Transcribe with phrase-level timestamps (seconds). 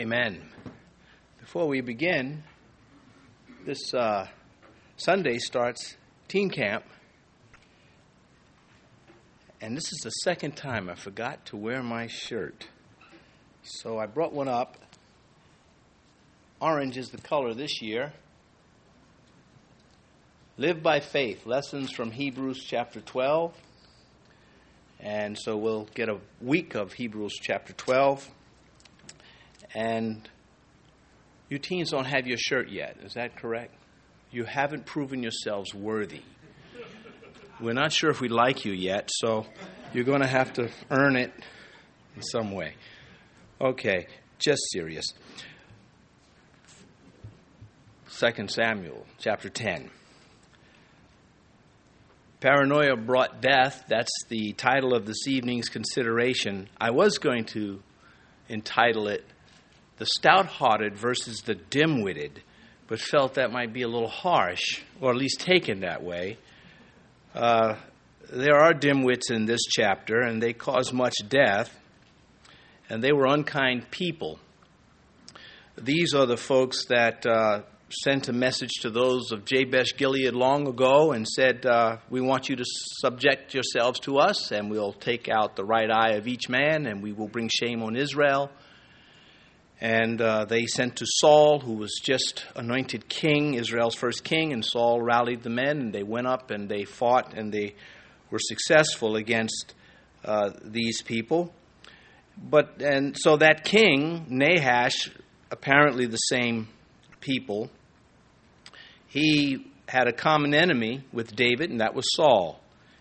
[0.00, 0.40] Amen.
[1.40, 2.42] Before we begin,
[3.66, 4.28] this uh,
[4.96, 5.94] Sunday starts
[6.26, 6.84] teen camp.
[9.60, 12.66] And this is the second time I forgot to wear my shirt.
[13.62, 14.78] So I brought one up.
[16.62, 18.14] Orange is the color this year.
[20.56, 21.44] Live by faith.
[21.44, 23.52] Lessons from Hebrews chapter 12.
[24.98, 28.30] And so we'll get a week of Hebrews chapter 12.
[29.74, 30.28] And
[31.48, 32.96] you teens don't have your shirt yet.
[33.04, 33.74] Is that correct?
[34.30, 36.22] You haven't proven yourselves worthy.
[37.60, 39.46] We're not sure if we like you yet, so
[39.92, 41.32] you're going to have to earn it
[42.16, 42.74] in some way.
[43.60, 44.06] Okay,
[44.38, 45.04] just serious.
[48.18, 49.90] 2 Samuel chapter 10.
[52.40, 53.84] Paranoia brought death.
[53.88, 56.68] That's the title of this evening's consideration.
[56.80, 57.82] I was going to
[58.48, 59.24] entitle it
[60.00, 62.42] The Stout Hearted versus the Dim Witted,
[62.86, 66.38] but felt that might be a little harsh, or at least taken that way.
[67.34, 67.74] Uh,
[68.32, 71.78] there are dim wits in this chapter, and they cause much death,
[72.88, 74.38] and they were unkind people.
[75.76, 80.66] These are the folks that uh, sent a message to those of Jabesh Gilead long
[80.66, 82.64] ago and said, uh, We want you to
[83.02, 87.02] subject yourselves to us, and we'll take out the right eye of each man, and
[87.02, 88.50] we will bring shame on Israel.
[89.80, 94.62] And uh, they sent to Saul, who was just anointed king, Israel's first king, and
[94.62, 97.74] Saul rallied the men, and they went up and they fought, and they
[98.30, 99.74] were successful against
[100.24, 101.52] uh, these people.
[102.36, 105.10] But and so that king Nahash,
[105.50, 106.68] apparently the same
[107.20, 107.70] people,
[109.08, 112.60] he had a common enemy with David, and that was Saul.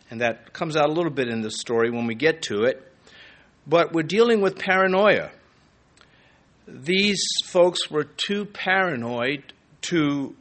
[0.09, 2.81] And that comes out a little bit in the story when we get to it.
[3.67, 5.29] But we're dealing with paranoia.
[6.71, 9.53] These folks were too paranoid
[9.83, 10.35] to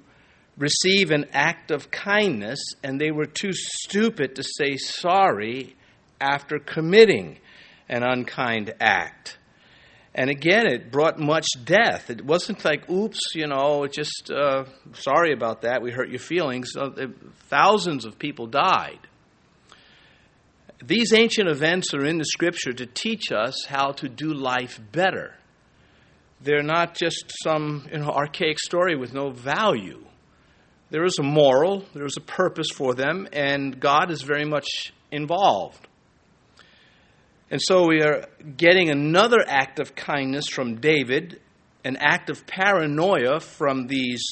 [0.57, 5.77] receive an act of kindness, and they were too stupid to say sorry
[6.21, 7.39] after committing
[7.89, 9.39] an unkind act.
[10.15, 12.11] And again, it brought much death.
[12.11, 16.77] It wasn't like, oops, you know, just uh, sorry about that, we hurt your feelings.
[16.77, 16.91] Uh,
[17.49, 18.99] thousands of people died.
[20.85, 25.35] These ancient events are in the scripture to teach us how to do life better.
[26.41, 30.05] They're not just some you know, archaic story with no value.
[30.91, 34.93] There is a moral, there is a purpose for them, and God is very much
[35.11, 35.87] involved.
[37.51, 38.27] And so we are
[38.57, 41.41] getting another act of kindness from David,
[41.85, 44.23] an act of paranoia from these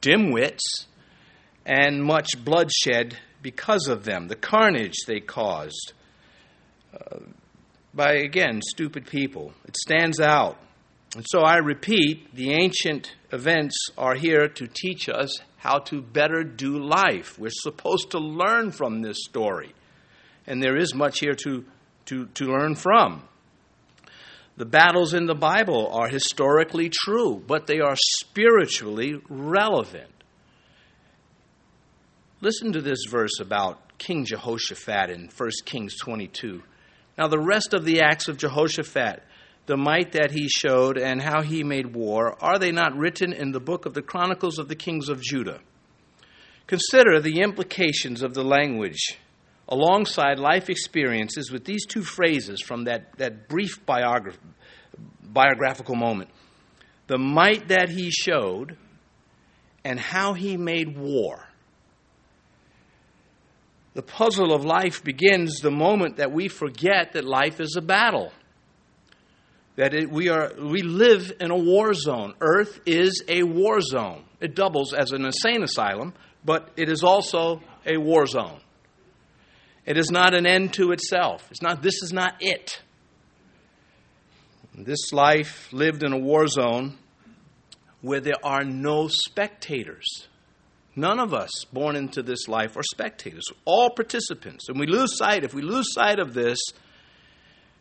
[0.00, 0.86] dimwits,
[1.64, 5.92] and much bloodshed because of them, the carnage they caused
[6.94, 7.18] uh,
[7.96, 9.52] by, again, stupid people.
[9.64, 10.58] It stands out.
[11.16, 16.44] And so I repeat the ancient events are here to teach us how to better
[16.44, 17.38] do life.
[17.38, 19.72] We're supposed to learn from this story
[20.46, 21.64] and there is much here to,
[22.06, 23.22] to, to learn from.
[24.56, 30.10] The battles in the Bible are historically true, but they are spiritually relevant.
[32.40, 36.62] Listen to this verse about King Jehoshaphat in 1 Kings 22.
[37.18, 39.22] Now, the rest of the acts of Jehoshaphat,
[39.66, 43.52] the might that he showed, and how he made war, are they not written in
[43.52, 45.60] the book of the Chronicles of the Kings of Judah?
[46.66, 49.18] Consider the implications of the language
[49.68, 54.38] alongside life experiences with these two phrases from that, that brief biograph-
[55.22, 56.30] biographical moment
[57.06, 58.76] the might that he showed
[59.84, 61.45] and how he made war.
[63.96, 68.30] The puzzle of life begins the moment that we forget that life is a battle.
[69.76, 72.34] That it, we, are, we live in a war zone.
[72.42, 74.24] Earth is a war zone.
[74.38, 76.12] It doubles as an insane asylum,
[76.44, 78.60] but it is also a war zone.
[79.86, 81.48] It is not an end to itself.
[81.50, 82.82] It's not, this is not it.
[84.74, 86.98] This life lived in a war zone
[88.02, 90.28] where there are no spectators.
[90.98, 94.68] None of us born into this life are spectators, all participants.
[94.68, 96.58] And we lose sight, if we lose sight of this,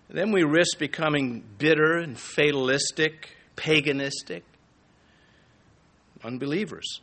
[0.09, 4.41] then we risk becoming bitter and fatalistic, paganistic,
[6.23, 6.99] unbelievers.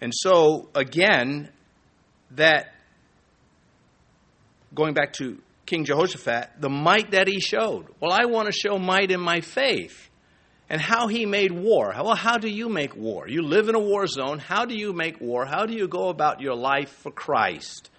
[0.00, 1.50] And so, again,
[2.32, 2.72] that
[4.72, 7.86] going back to King Jehoshaphat, the might that he showed.
[8.00, 10.10] Well, I want to show might in my faith
[10.72, 11.92] and how he made war.
[11.94, 13.28] Well, how do you make war?
[13.28, 14.38] You live in a war zone.
[14.38, 15.44] How do you make war?
[15.44, 17.90] How do you go about your life for Christ?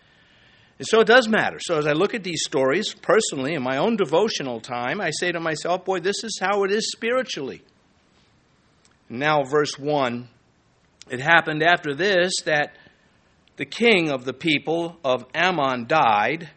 [0.80, 1.60] And so it does matter.
[1.62, 5.32] So as I look at these stories personally in my own devotional time, I say
[5.32, 7.62] to myself, boy, this is how it is spiritually.
[9.08, 10.28] Now, verse 1
[11.12, 12.76] it happened after this that
[13.58, 16.50] the king of the people of Ammon died,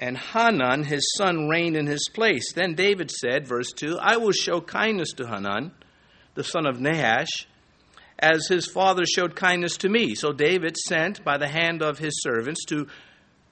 [0.00, 2.52] and Hanun his son reigned in his place.
[2.52, 5.72] Then David said, verse 2 I will show kindness to Hanun,
[6.34, 7.46] the son of Nahash,
[8.18, 10.14] as his father showed kindness to me.
[10.14, 12.88] So David sent by the hand of his servants to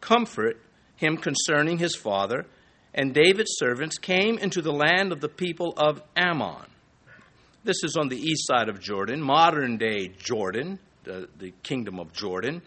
[0.00, 0.60] comfort
[0.96, 2.46] him concerning his father.
[2.94, 6.66] And David's servants came into the land of the people of Ammon.
[7.62, 12.12] This is on the east side of Jordan, modern day Jordan, the, the kingdom of
[12.14, 12.62] Jordan.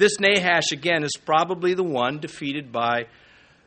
[0.00, 3.04] This Nahash, again, is probably the one defeated by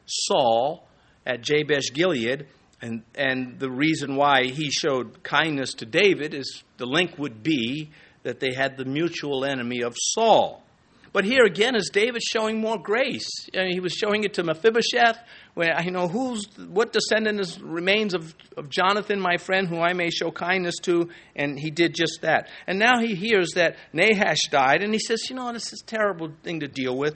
[0.08, 0.84] Saul
[1.28, 2.48] at Jabesh Gilead.
[2.82, 7.92] And, and the reason why he showed kindness to David is the link would be
[8.24, 10.64] that they had the mutual enemy of Saul.
[11.13, 13.30] But here again is David showing more grace.
[13.56, 15.19] I mean, he was showing it to Mephibosheth,
[15.54, 19.94] where you know who's what descendant is, remains of, of Jonathan, my friend, who I
[19.94, 22.50] may show kindness to, and he did just that.
[22.65, 25.86] And now he hears that Nahash died, and he says, you know, this is a
[25.86, 27.15] terrible thing to deal with.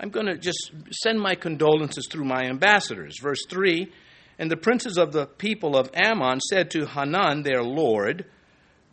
[0.00, 3.14] I'm going to just send my condolences through my ambassadors.
[3.22, 3.92] Verse three,
[4.40, 8.26] and the princes of the people of Ammon said to Hanun their lord.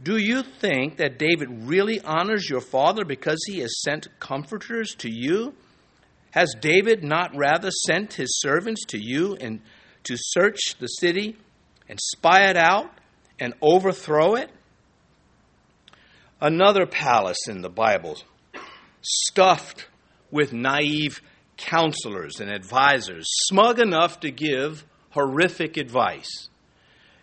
[0.01, 5.09] Do you think that David really honors your father because he has sent comforters to
[5.09, 5.53] you?
[6.31, 9.61] Has David not rather sent his servants to you and
[10.03, 11.37] to search the city
[11.87, 12.89] and spy it out
[13.39, 14.49] and overthrow it?
[16.41, 18.17] Another palace in the Bible,
[19.01, 19.87] stuffed
[20.31, 21.21] with naive
[21.55, 26.49] counselors and advisors, smug enough to give horrific advice.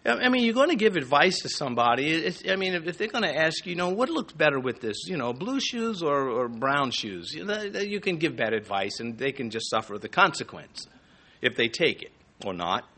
[0.04, 2.10] I mean, you're going to give advice to somebody.
[2.10, 4.80] It's, I mean, if they're going to ask you, you know, what looks better with
[4.80, 8.54] this, you know, blue shoes or, or brown shoes, you, know, you can give bad
[8.54, 10.86] advice and they can just suffer the consequence
[11.42, 12.12] if they take it
[12.46, 12.88] or not.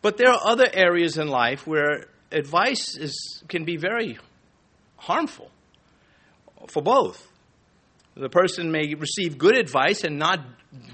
[0.00, 4.18] But there are other areas in life where advice is, can be very
[4.96, 5.50] harmful
[6.68, 7.28] for both.
[8.14, 10.40] The person may receive good advice and not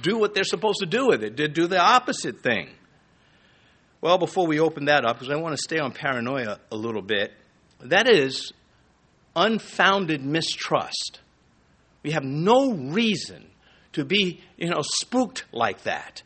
[0.02, 2.70] do what they're supposed to do with it, do the opposite thing.
[4.02, 7.02] Well, before we open that up, because I want to stay on paranoia a little
[7.02, 7.32] bit,
[7.80, 8.52] that is
[9.36, 11.20] unfounded mistrust.
[12.02, 13.46] We have no reason
[13.92, 16.24] to be, you know, spooked like that.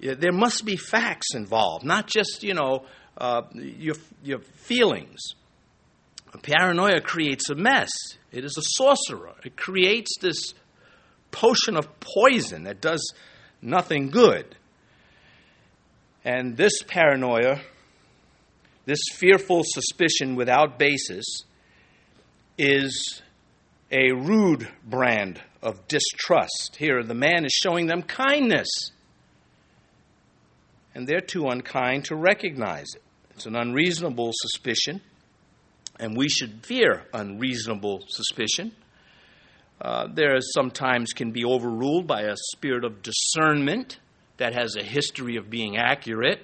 [0.00, 2.86] There must be facts involved, not just, you know,
[3.16, 3.94] uh, your,
[4.24, 5.20] your feelings.
[6.42, 7.90] Paranoia creates a mess.
[8.32, 9.34] It is a sorcerer.
[9.44, 10.54] It creates this
[11.30, 13.14] potion of poison that does
[13.62, 14.56] nothing good.
[16.26, 17.60] And this paranoia,
[18.84, 21.24] this fearful suspicion without basis,
[22.58, 23.22] is
[23.92, 26.74] a rude brand of distrust.
[26.76, 28.66] Here, the man is showing them kindness,
[30.96, 33.02] and they're too unkind to recognize it.
[33.30, 35.02] It's an unreasonable suspicion,
[36.00, 38.72] and we should fear unreasonable suspicion.
[39.80, 44.00] Uh, there sometimes can be overruled by a spirit of discernment
[44.38, 46.40] that has a history of being accurate.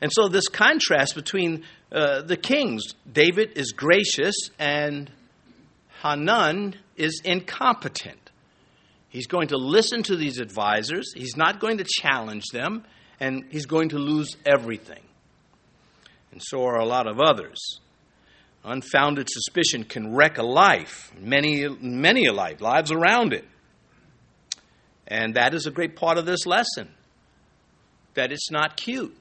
[0.00, 5.10] And so, this contrast between uh, the kings David is gracious and
[6.02, 8.30] Hanun is incompetent.
[9.08, 12.84] He's going to listen to these advisors, he's not going to challenge them,
[13.18, 15.02] and he's going to lose everything.
[16.30, 17.80] And so are a lot of others.
[18.64, 23.44] Unfounded suspicion can wreck a life, many, many a life, lives around it.
[25.08, 26.88] And that is a great part of this lesson
[28.14, 29.16] that it's not cute.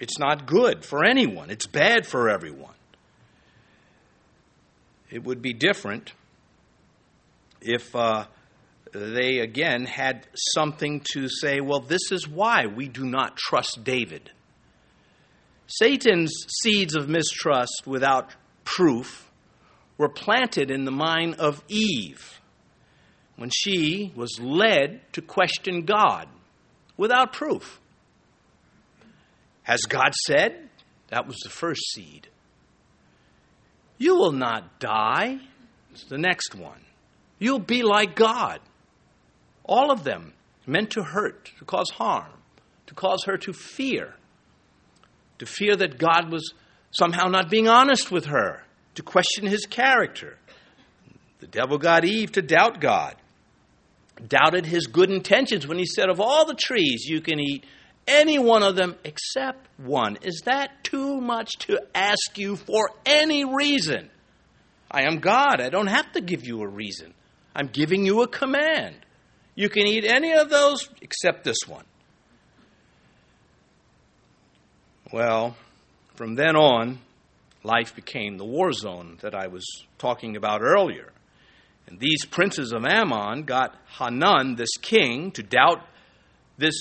[0.00, 1.48] It's not good for anyone.
[1.48, 2.74] It's bad for everyone.
[5.10, 6.12] It would be different
[7.60, 8.24] if uh,
[8.92, 14.30] they again had something to say, well, this is why we do not trust David.
[15.68, 19.30] Satan's seeds of mistrust without proof
[19.96, 22.40] were planted in the mind of Eve
[23.36, 26.28] when she was led to question God
[26.96, 27.80] without proof.
[29.62, 30.68] Has God said?
[31.08, 32.28] That was the first seed.
[33.98, 35.38] You will not die.
[35.92, 36.80] It's the next one.
[37.38, 38.60] You'll be like God.
[39.64, 40.34] All of them
[40.66, 42.32] meant to hurt, to cause harm,
[42.86, 44.14] to cause her to fear,
[45.38, 46.52] to fear that God was
[46.90, 48.64] somehow not being honest with her,
[48.94, 50.38] to question his character.
[51.40, 53.16] The devil got Eve to doubt God
[54.26, 57.64] doubted his good intentions when he said, Of all the trees you can eat,
[58.06, 60.18] any one of them except one.
[60.22, 64.10] Is that too much to ask you for any reason?
[64.90, 65.60] I am God.
[65.60, 67.14] I don't have to give you a reason.
[67.56, 68.96] I'm giving you a command.
[69.54, 71.84] You can eat any of those except this one.
[75.12, 75.56] Well,
[76.16, 77.00] from then on,
[77.62, 79.64] life became the war zone that I was
[79.98, 81.13] talking about earlier.
[81.86, 85.86] And these princes of Ammon got Hanun, this king, to doubt
[86.56, 86.74] this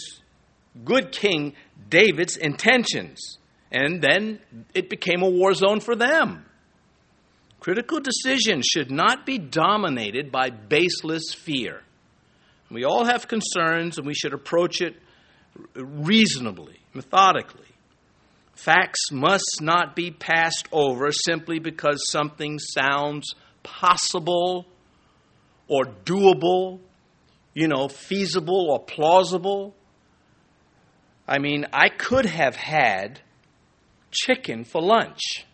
[0.84, 1.54] good king
[1.90, 3.38] David's intentions.
[3.72, 4.40] And then
[4.74, 6.46] it became a war zone for them.
[7.60, 11.82] Critical decisions should not be dominated by baseless fear.
[12.70, 14.96] We all have concerns and we should approach it
[15.76, 17.68] reasonably, methodically.
[18.54, 23.34] Facts must not be passed over simply because something sounds
[23.64, 24.66] possible
[25.74, 26.80] or doable,
[27.54, 29.74] you know, feasible or plausible.
[31.28, 33.22] I mean, I could have had
[34.12, 35.46] chicken for lunch.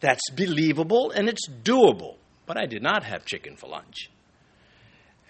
[0.00, 2.16] That's believable and it's doable,
[2.46, 4.10] but I did not have chicken for lunch.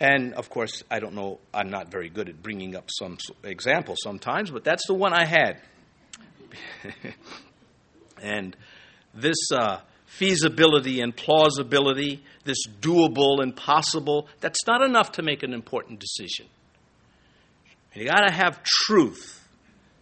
[0.01, 3.99] And of course, I don't know, I'm not very good at bringing up some examples
[4.03, 5.61] sometimes, but that's the one I had.
[8.23, 8.57] and
[9.15, 9.81] this uh,
[10.17, 16.47] feasibility and plausibility, this doable and possible, that's not enough to make an important decision.
[17.95, 19.47] You got to have truth,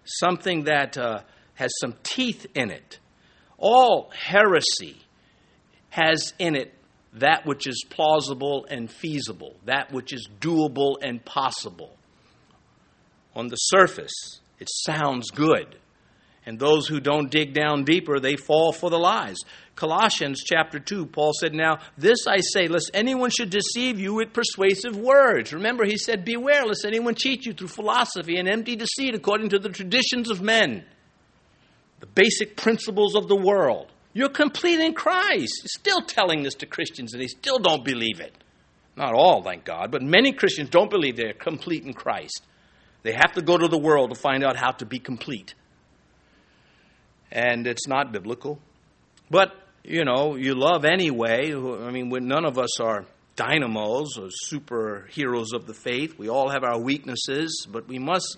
[0.04, 1.20] something that uh,
[1.54, 2.98] has some teeth in it.
[3.58, 4.96] All heresy
[5.90, 6.74] has in it
[7.14, 11.96] that which is plausible and feasible, that which is doable and possible.
[13.34, 15.76] On the surface, it sounds good.
[16.44, 19.36] And those who don't dig down deeper, they fall for the lies.
[19.76, 24.32] Colossians chapter 2, Paul said, Now, this I say, lest anyone should deceive you with
[24.32, 25.52] persuasive words.
[25.52, 29.58] Remember, he said, Beware lest anyone cheat you through philosophy and empty deceit according to
[29.60, 30.84] the traditions of men,
[32.00, 33.86] the basic principles of the world.
[34.12, 35.60] You're complete in Christ.
[35.62, 38.34] You're still telling this to Christians, and they still don't believe it.
[38.96, 42.42] Not all, thank God, but many Christians don't believe they're complete in Christ.
[43.04, 45.54] They have to go to the world to find out how to be complete
[47.32, 48.60] and it's not biblical.
[49.30, 51.54] But, you know, you love anyway.
[51.54, 56.18] I mean, none of us are dynamos or superheroes of the faith.
[56.18, 58.36] We all have our weaknesses, but we must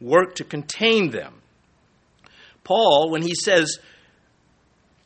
[0.00, 1.34] work to contain them.
[2.64, 3.78] Paul, when he says,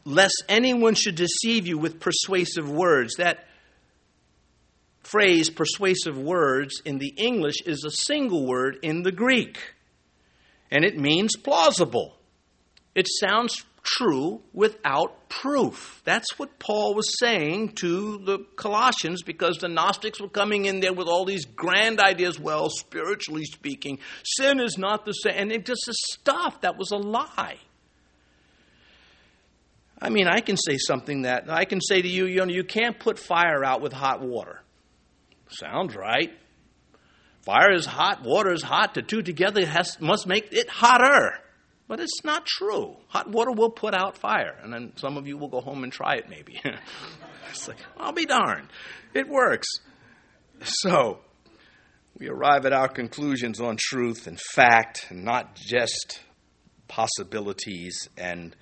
[0.06, 3.46] lest anyone should deceive you with persuasive words, that
[5.02, 9.58] phrase, persuasive words, in the English is a single word in the Greek,
[10.70, 12.16] and it means plausible.
[13.00, 16.02] It sounds true without proof.
[16.04, 20.92] That's what Paul was saying to the Colossians because the Gnostics were coming in there
[20.92, 22.38] with all these grand ideas.
[22.38, 25.32] Well, spiritually speaking, sin is not the same.
[25.34, 27.56] And it just is stuff that was a lie.
[29.98, 32.64] I mean, I can say something that I can say to you, you know, you
[32.64, 34.60] can't put fire out with hot water.
[35.48, 36.34] Sounds right.
[37.46, 38.92] Fire is hot, water is hot.
[38.92, 41.38] The two together has, must make it hotter.
[41.90, 42.98] But it's not true.
[43.08, 44.56] Hot water will put out fire.
[44.62, 46.62] And then some of you will go home and try it maybe.
[47.50, 48.68] it's like, I'll be darned.
[49.12, 49.66] It works.
[50.62, 51.18] So,
[52.16, 56.20] we arrive at our conclusions on truth and fact, and not just
[56.86, 58.54] possibilities and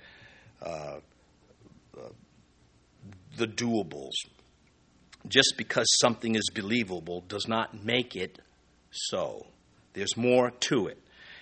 [0.65, 0.95] uh,
[1.95, 2.09] uh,
[3.37, 4.15] the doables.
[5.27, 8.39] Just because something is believable does not make it
[8.89, 9.45] so.
[9.93, 10.97] There's more to it.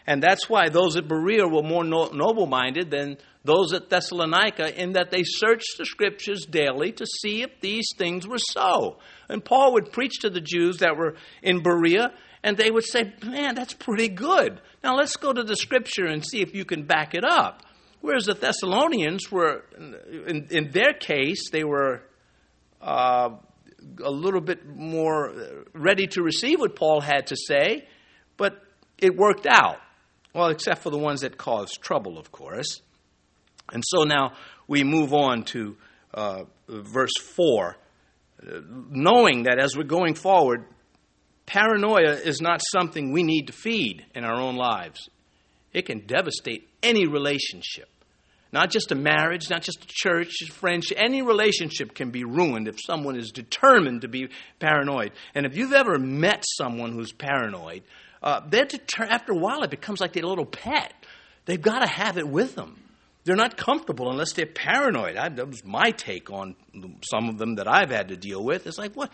[0.07, 4.81] And that's why those at Berea were more no- noble minded than those at Thessalonica,
[4.81, 8.97] in that they searched the scriptures daily to see if these things were so.
[9.29, 13.13] And Paul would preach to the Jews that were in Berea, and they would say,
[13.25, 14.61] Man, that's pretty good.
[14.83, 17.63] Now let's go to the scripture and see if you can back it up.
[17.99, 22.03] Whereas the Thessalonians were, in, in their case, they were
[22.81, 23.31] uh,
[24.03, 27.87] a little bit more ready to receive what Paul had to say,
[28.37, 28.61] but
[28.97, 29.79] it worked out.
[30.33, 32.81] Well, except for the ones that cause trouble, of course.
[33.71, 34.33] And so now
[34.67, 35.75] we move on to
[36.13, 37.75] uh, verse 4,
[38.41, 40.65] uh, knowing that as we're going forward,
[41.45, 45.09] paranoia is not something we need to feed in our own lives.
[45.73, 47.89] It can devastate any relationship.
[48.53, 50.97] Not just a marriage, not just a church, friendship.
[50.99, 54.29] Any relationship can be ruined if someone is determined to be
[54.59, 55.11] paranoid.
[55.35, 57.83] And if you've ever met someone who's paranoid,
[58.21, 60.93] uh, they're deter- after a while, it becomes like their little pet.
[61.45, 62.81] They've got to have it with them.
[63.23, 65.17] They're not comfortable unless they're paranoid.
[65.17, 66.55] I, that was my take on
[67.09, 68.65] some of them that I've had to deal with.
[68.67, 69.11] It's like, what,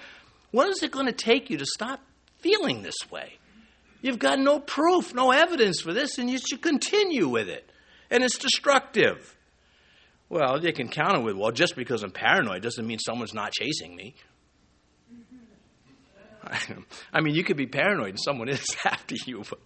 [0.52, 2.00] what is it going to take you to stop
[2.38, 3.40] feeling this way?
[4.02, 7.68] You've got no proof, no evidence for this, and you should continue with it.
[8.12, 9.36] And it's destructive.
[10.30, 13.96] Well, they can counter with, well, just because I'm paranoid doesn't mean someone's not chasing
[13.96, 14.16] me.
[17.14, 19.60] I mean, you could be paranoid and someone is after you, but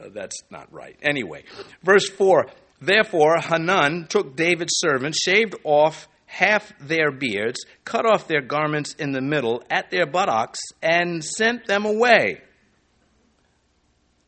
[0.00, 0.96] uh, that's not right.
[1.02, 1.44] Anyway,
[1.82, 2.46] verse 4
[2.82, 9.12] Therefore, Hanun took David's servants, shaved off half their beards, cut off their garments in
[9.12, 12.40] the middle at their buttocks, and sent them away.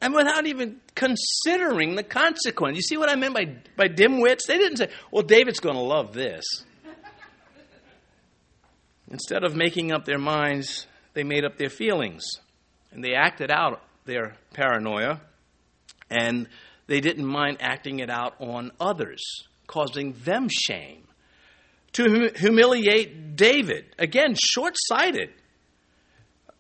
[0.03, 2.77] And without even considering the consequence.
[2.77, 4.47] You see what I meant by, by dimwits?
[4.47, 6.45] They didn't say, well, David's going to love this.
[9.11, 12.25] Instead of making up their minds, they made up their feelings.
[12.91, 15.21] And they acted out their paranoia.
[16.11, 16.49] And
[16.87, 19.23] they didn't mind acting it out on others,
[19.67, 21.05] causing them shame.
[21.95, 25.31] To hum- humiliate David, again, short sighted,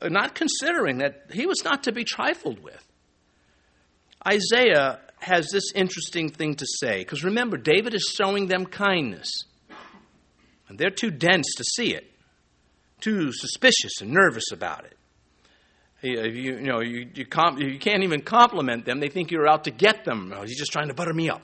[0.01, 2.83] uh, not considering that he was not to be trifled with.
[4.27, 9.31] Isaiah has this interesting thing to say, because remember, David is showing them kindness.
[10.69, 12.12] And they're too dense to see it,
[13.03, 14.97] too suspicious and nervous about it.
[16.05, 18.99] Uh, you, you know, you, you, comp- you can't even compliment them.
[18.99, 20.33] They think you're out to get them.
[20.35, 21.43] Oh, he's just trying to butter me up.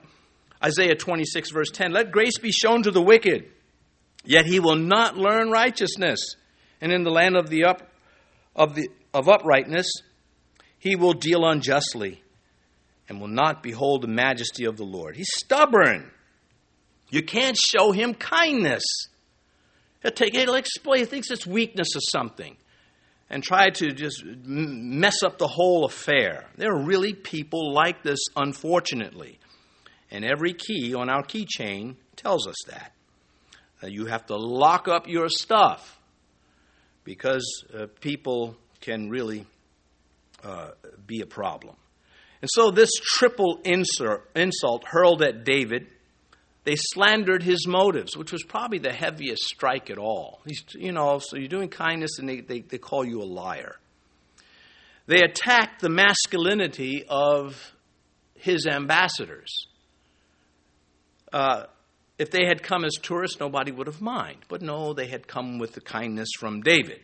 [0.62, 3.46] Isaiah 26, verse 10 Let grace be shown to the wicked,
[4.24, 6.34] yet he will not learn righteousness.
[6.80, 7.82] And in the land of, the up,
[8.54, 9.90] of, the, of uprightness,
[10.78, 12.22] he will deal unjustly
[13.08, 15.16] and will not behold the majesty of the Lord.
[15.16, 16.10] He's stubborn.
[17.10, 18.84] You can't show him kindness.
[20.02, 22.56] He'll take he'll explain, he thinks it's weakness or something,
[23.30, 26.46] and try to just mess up the whole affair.
[26.56, 29.38] There are really people like this, unfortunately.
[30.10, 32.92] And every key on our keychain tells us that.
[33.80, 36.00] That you have to lock up your stuff
[37.04, 39.46] because uh, people can really
[40.42, 40.70] uh,
[41.06, 41.76] be a problem.
[42.40, 45.88] And so, this triple insert, insult hurled at David,
[46.68, 50.42] they slandered his motives, which was probably the heaviest strike at all.
[50.46, 53.76] He's, you know, so you're doing kindness and they, they, they call you a liar.
[55.06, 57.72] They attacked the masculinity of
[58.34, 59.66] his ambassadors.
[61.32, 61.64] Uh,
[62.18, 64.40] if they had come as tourists, nobody would have mind.
[64.48, 67.00] But no, they had come with the kindness from David.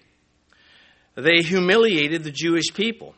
[1.14, 3.14] They humiliated the Jewish people.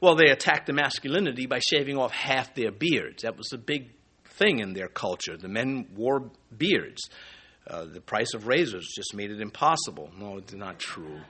[0.00, 3.24] Well, they attacked the masculinity by shaving off half their beards.
[3.24, 3.90] That was a big
[4.38, 5.36] thing in their culture.
[5.36, 7.02] The men wore beards.
[7.66, 10.10] Uh, the price of razors just made it impossible.
[10.18, 11.20] No, it's not true.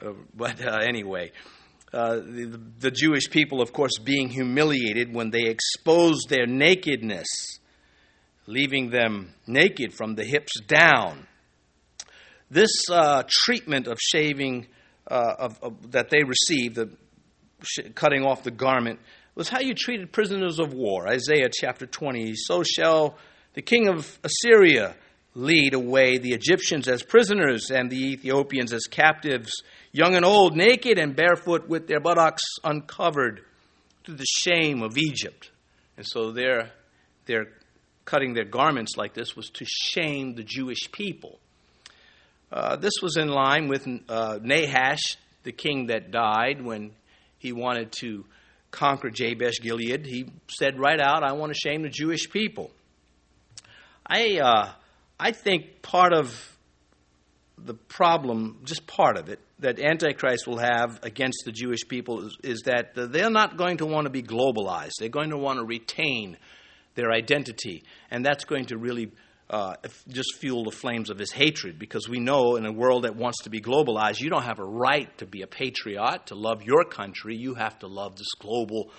[0.00, 1.32] Uh, but uh, anyway,
[1.92, 7.26] uh, the, the Jewish people, of course, being humiliated when they exposed their nakedness,
[8.46, 11.26] leaving them naked from the hips down.
[12.50, 14.66] This uh, treatment of shaving
[15.08, 16.90] uh, of, of, that they received, the
[17.94, 19.00] cutting off the garment
[19.36, 21.06] was how you treated prisoners of war.
[21.06, 22.34] Isaiah chapter 20.
[22.34, 23.18] So shall
[23.52, 24.96] the king of Assyria
[25.34, 29.52] lead away the Egyptians as prisoners and the Ethiopians as captives,
[29.92, 33.42] young and old, naked and barefoot, with their buttocks uncovered,
[34.04, 35.50] to the shame of Egypt.
[35.98, 36.70] And so their,
[37.26, 37.48] their
[38.06, 41.38] cutting their garments like this was to shame the Jewish people.
[42.50, 46.92] Uh, this was in line with uh, Nahash, the king that died, when
[47.38, 48.24] he wanted to
[48.70, 52.70] conquer Jabesh Gilead, he said right out, I want to shame the Jewish people.
[54.06, 54.72] I, uh,
[55.18, 56.56] I think part of
[57.58, 62.36] the problem, just part of it, that Antichrist will have against the Jewish people is,
[62.42, 64.92] is that they're not going to want to be globalized.
[64.98, 66.36] They're going to want to retain
[66.94, 67.82] their identity.
[68.10, 69.10] And that's going to really
[69.48, 69.74] uh,
[70.08, 73.44] just fuel the flames of his hatred because we know in a world that wants
[73.44, 76.84] to be globalized, you don't have a right to be a patriot, to love your
[76.84, 77.36] country.
[77.36, 78.90] You have to love this global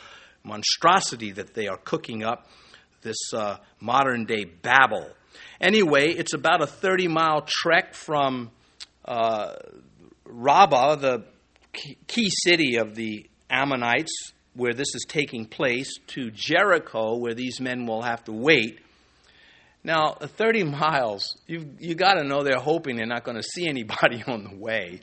[0.43, 2.47] monstrosity that they are cooking up,
[3.01, 5.10] this uh, modern day Babel.
[5.60, 8.51] Anyway, it's about a 30 mile trek from
[9.03, 9.53] uh,
[10.25, 11.25] Rabbah, the
[12.07, 17.86] key city of the Ammonites, where this is taking place, to Jericho, where these men
[17.86, 18.79] will have to wait
[19.88, 23.69] now, 30 miles, you've you got to know they're hoping they're not going to see
[23.69, 25.00] anybody on the way.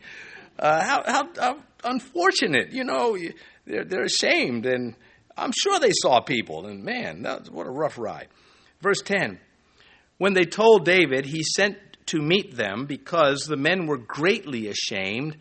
[0.59, 3.17] Uh, how, how, how, unfortunate, you know,
[3.65, 4.95] they're, they're ashamed, and
[5.39, 8.29] I'm sure they saw people, and man, that, what a rough ride.
[8.83, 9.41] Verse 10
[10.19, 15.39] When they told David, he sent to meet them because the men were greatly ashamed.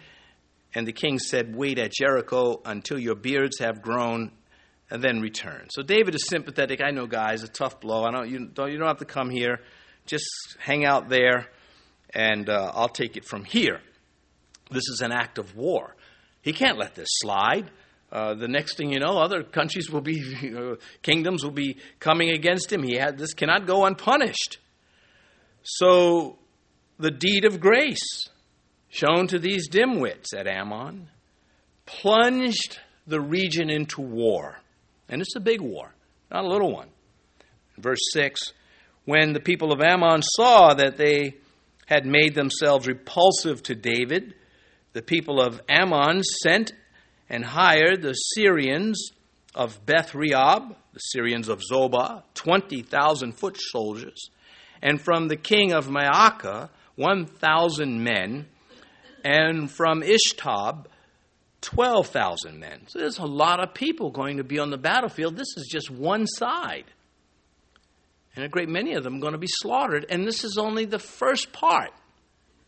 [0.73, 4.31] And the king said, Wait at Jericho until your beards have grown
[4.93, 5.65] and then return.
[5.71, 6.79] So David is sympathetic.
[6.79, 8.03] I know, guys, a tough blow.
[8.03, 9.59] I don't you don't you don't have to come here.
[10.05, 10.29] Just
[10.59, 11.47] hang out there,
[12.13, 13.81] and uh, I'll take it from here.
[14.69, 15.95] This is an act of war.
[16.43, 17.71] He can't let this slide.
[18.11, 20.21] Uh, the next thing you know, other countries will be,
[21.01, 22.83] kingdoms will be coming against him.
[22.83, 24.59] He had, this cannot go unpunished.
[25.63, 26.37] So,
[26.99, 28.27] the deed of grace
[28.89, 31.09] shown to these dimwits at Ammon
[31.87, 32.77] plunged
[33.07, 34.59] the region into war.
[35.09, 35.93] And it's a big war,
[36.31, 36.89] not a little one.
[37.77, 38.53] Verse 6
[39.05, 41.35] When the people of Ammon saw that they
[41.85, 44.35] had made themselves repulsive to David,
[44.93, 46.73] the people of Ammon sent
[47.29, 49.11] and hired the Syrians
[49.55, 54.29] of Beth Rehob, the Syrians of Zobah, 20,000 foot soldiers,
[54.81, 58.47] and from the king of Maacah, 1,000 men,
[59.23, 60.85] and from Ishtob,
[61.63, 62.81] 12,000 men.
[62.87, 65.35] So there's a lot of people going to be on the battlefield.
[65.35, 66.85] This is just one side.
[68.35, 70.05] And a great many of them are going to be slaughtered.
[70.09, 71.91] And this is only the first part.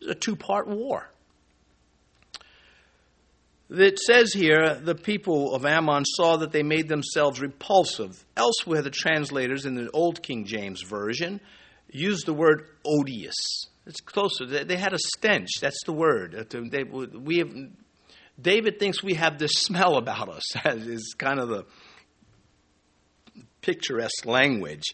[0.00, 1.08] It's a two part war.
[3.68, 8.24] It says here, the people of Ammon saw that they made themselves repulsive.
[8.36, 11.40] Elsewhere, the translators in the Old King James Version
[11.90, 13.34] use the word odious.
[13.84, 14.46] It's closer.
[14.46, 15.48] They had a stench.
[15.60, 16.46] That's the word.
[17.24, 17.52] We have,
[18.40, 20.44] David thinks we have this smell about us.
[20.66, 21.64] is kind of the
[23.62, 24.84] picturesque language.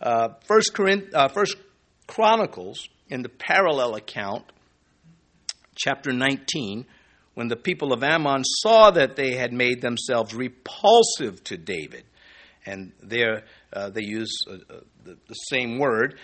[0.00, 0.78] Uh, First,
[1.14, 1.28] uh,
[2.06, 4.44] Chronicles, in the parallel account,
[5.76, 6.86] chapter 19,
[7.34, 12.04] when the people of Ammon saw that they had made themselves repulsive to David,
[12.66, 16.18] and there uh, they use uh, uh, the, the same word.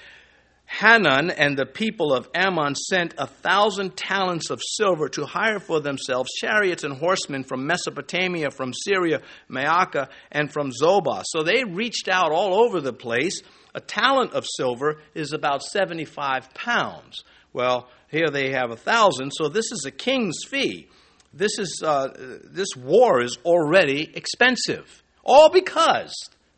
[0.67, 5.81] Hanun and the people of Ammon sent a thousand talents of silver to hire for
[5.81, 11.23] themselves chariots and horsemen from Mesopotamia, from Syria, Maacah, and from Zobah.
[11.27, 13.43] So they reached out all over the place.
[13.75, 17.23] A talent of silver is about 75 pounds.
[17.53, 20.89] Well, here they have a thousand, so this is a king's fee.
[21.33, 22.09] This, is, uh,
[22.45, 25.03] this war is already expensive.
[25.25, 26.15] All because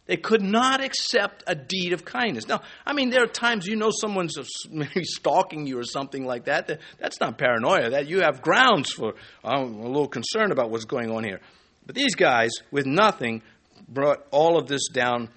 [0.06, 2.46] they could not accept a deed of kindness.
[2.46, 4.36] Now, I mean, there are times you know someone's
[4.70, 6.68] maybe stalking you or something like that.
[6.68, 7.90] that that's not paranoia.
[7.90, 9.14] That you have grounds for.
[9.44, 11.40] I'm a little concerned about what's going on here.
[11.86, 13.42] But these guys, with nothing,
[13.88, 15.28] brought all of this down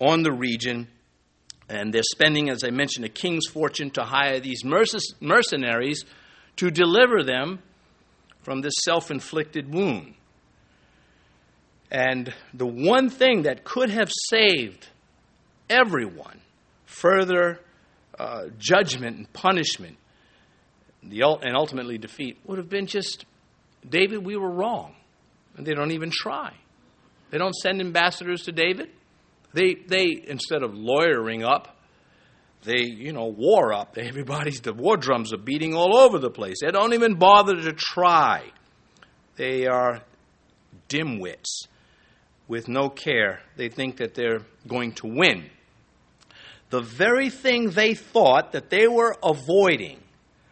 [0.00, 0.88] on the region,
[1.68, 6.04] and they're spending, as I mentioned, a king's fortune to hire these mercenaries
[6.56, 7.60] to deliver them
[8.42, 10.14] from this self-inflicted wound.
[11.90, 14.88] And the one thing that could have saved
[15.70, 16.40] everyone
[16.84, 17.60] further
[18.18, 19.96] uh, judgment and punishment
[21.02, 23.24] the, and ultimately defeat would have been just
[23.88, 24.94] David, we were wrong.
[25.56, 26.52] And they don't even try.
[27.30, 28.90] They don't send ambassadors to David.
[29.52, 31.76] They, they instead of lawyering up,
[32.64, 33.96] they, you know, war up.
[33.98, 36.56] Everybody's, the war drums are beating all over the place.
[36.60, 38.44] They don't even bother to try.
[39.36, 40.02] They are
[40.88, 41.66] dimwits
[42.48, 43.40] with no care.
[43.56, 45.50] They think that they're going to win.
[46.70, 50.00] The very thing they thought that they were avoiding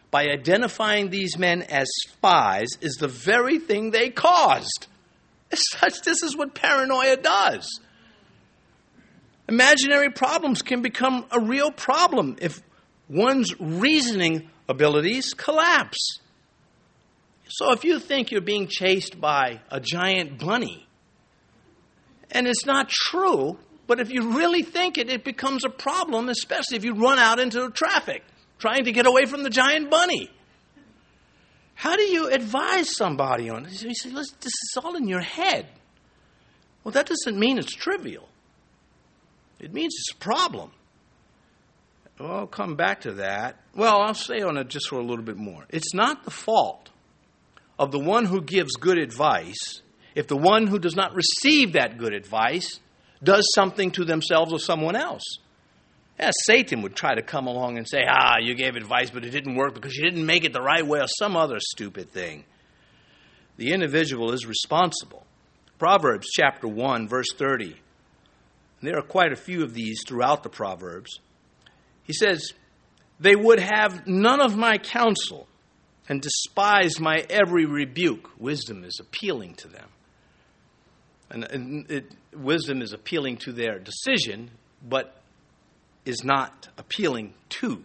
[0.09, 4.87] by identifying these men as spies is the very thing they caused.
[5.51, 7.79] As such, this is what paranoia does.
[9.49, 12.61] Imaginary problems can become a real problem if
[13.07, 16.19] one's reasoning abilities collapse.
[17.47, 20.86] So if you think you're being chased by a giant bunny,
[22.31, 26.77] and it's not true, but if you really think it, it becomes a problem, especially
[26.77, 28.23] if you run out into traffic
[28.59, 30.29] trying to get away from the giant bunny.
[31.75, 33.81] How do you advise somebody on it?
[33.83, 35.67] You say, this is all in your head.
[36.83, 38.27] Well, that doesn't mean it's trivial.
[39.59, 40.71] It means it's a problem.
[42.19, 43.61] Well, I'll come back to that.
[43.75, 45.65] Well, I'll stay on it just for a little bit more.
[45.69, 46.89] It's not the fault
[47.77, 49.81] of the one who gives good advice
[50.17, 52.79] if the one who does not receive that good advice
[53.23, 55.21] does something to themselves or someone else.
[56.19, 59.29] Yeah, Satan would try to come along and say, ah, you gave advice, but it
[59.29, 62.45] didn't work because you didn't make it the right way or some other stupid thing.
[63.57, 65.23] The individual is responsible.
[65.77, 67.75] Proverbs chapter 1, verse 30.
[68.81, 71.19] there are quite a few of these throughout the Proverbs.
[72.01, 72.53] He says,
[73.19, 75.47] They would have none of my counsel
[76.09, 78.31] and despise my every rebuke.
[78.39, 79.89] Wisdom is appealing to them.
[81.29, 84.51] And, and it, wisdom is appealing to their decision,
[84.87, 85.21] but
[86.05, 87.83] is not appealing to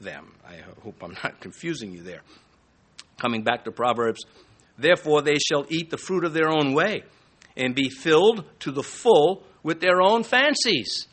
[0.00, 0.32] them.
[0.46, 2.22] I hope I'm not confusing you there.
[3.18, 4.24] Coming back to Proverbs,
[4.78, 7.04] therefore they shall eat the fruit of their own way
[7.56, 11.06] and be filled to the full with their own fancies.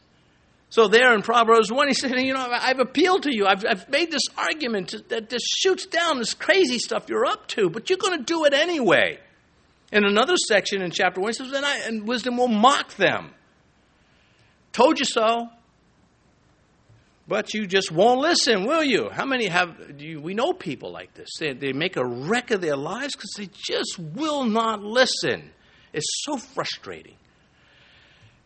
[0.69, 3.45] So there in Proverbs 1, he said, You know, I've appealed to you.
[3.47, 7.69] I've, I've made this argument that this shoots down this crazy stuff you're up to,
[7.69, 9.19] but you're going to do it anyway.
[9.91, 13.31] In another section in chapter 1, he says, and, I, and wisdom will mock them.
[14.71, 15.49] Told you so.
[17.27, 19.09] But you just won't listen, will you?
[19.11, 21.29] How many have, you, we know people like this.
[21.39, 25.51] They, they make a wreck of their lives because they just will not listen.
[25.93, 27.15] It's so frustrating.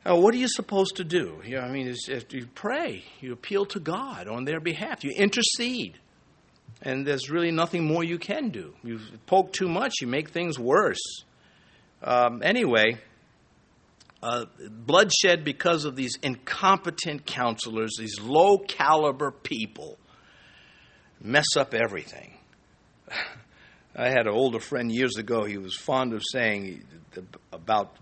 [0.06, 1.42] Now, what are you supposed to do?
[1.46, 1.96] You know, I mean,
[2.30, 5.98] you pray, you appeal to God on their behalf, you intercede.
[6.82, 8.74] And there's really nothing more you can do.
[8.84, 11.24] You poke too much, you make things worse.
[12.04, 12.98] Um, anyway,
[14.22, 19.98] uh, bloodshed because of these incompetent counselors, these low caliber people,
[21.22, 22.34] mess up everything.
[23.96, 26.84] I had an older friend years ago, he was fond of saying
[27.52, 27.96] about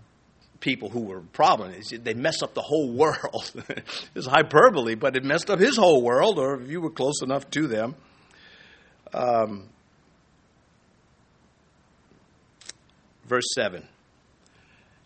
[0.58, 1.90] people who were problems.
[1.90, 3.52] They mess up the whole world.
[4.14, 7.50] it's hyperbole, but it messed up his whole world, or if you were close enough
[7.50, 7.94] to them.
[9.12, 9.68] Um,
[13.26, 13.86] verse 7.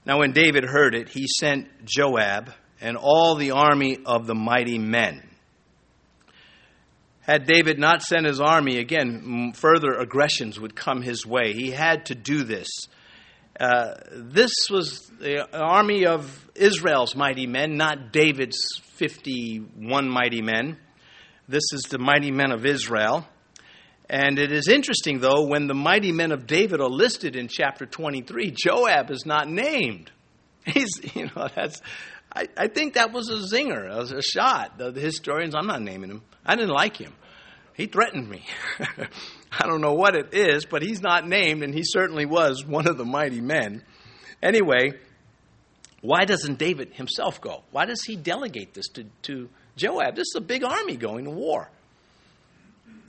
[0.07, 4.79] Now, when David heard it, he sent Joab and all the army of the mighty
[4.79, 5.29] men.
[7.23, 11.55] Had David not sent his army, again, further aggressions would come his way.
[11.55, 12.69] He had to do this.
[13.59, 20.79] Uh, this was the army of Israel's mighty men, not David's 51 mighty men.
[21.49, 23.27] This is the mighty men of Israel.
[24.09, 27.87] And it is interesting, though, when the mighty men of David are listed in chapter
[27.87, 30.12] 23, Joab is not named.
[30.64, 31.81] He's, you know, that's,
[32.33, 34.79] I, I think that was a zinger, a, a shot.
[34.79, 36.23] The, the historians, I'm not naming him.
[36.45, 37.14] I didn't like him.
[37.75, 38.45] He threatened me.
[39.53, 42.87] I don't know what it is, but he's not named, and he certainly was one
[42.87, 43.83] of the mighty men.
[44.42, 44.92] Anyway,
[46.01, 47.64] why doesn't David himself go?
[47.73, 50.14] Why does he delegate this to, to Joab?
[50.14, 51.71] This is a big army going to war.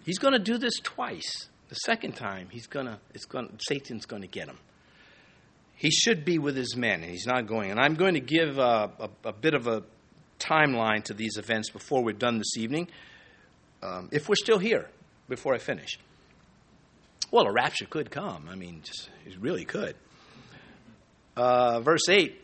[0.07, 1.49] He's going to do this twice.
[1.67, 4.57] The second time, he's going to, it's going, Satan's going to get him.
[5.75, 7.71] He should be with his men, and he's not going.
[7.71, 9.83] And I'm going to give a, a, a bit of a
[10.39, 12.87] timeline to these events before we're done this evening,
[13.83, 14.89] um, if we're still here
[15.27, 15.99] before I finish.
[17.29, 18.47] Well, a rapture could come.
[18.49, 19.97] I mean, just, it really could.
[21.35, 22.41] Uh, verse 8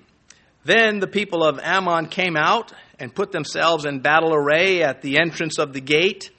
[0.65, 5.17] Then the people of Ammon came out and put themselves in battle array at the
[5.17, 6.30] entrance of the gate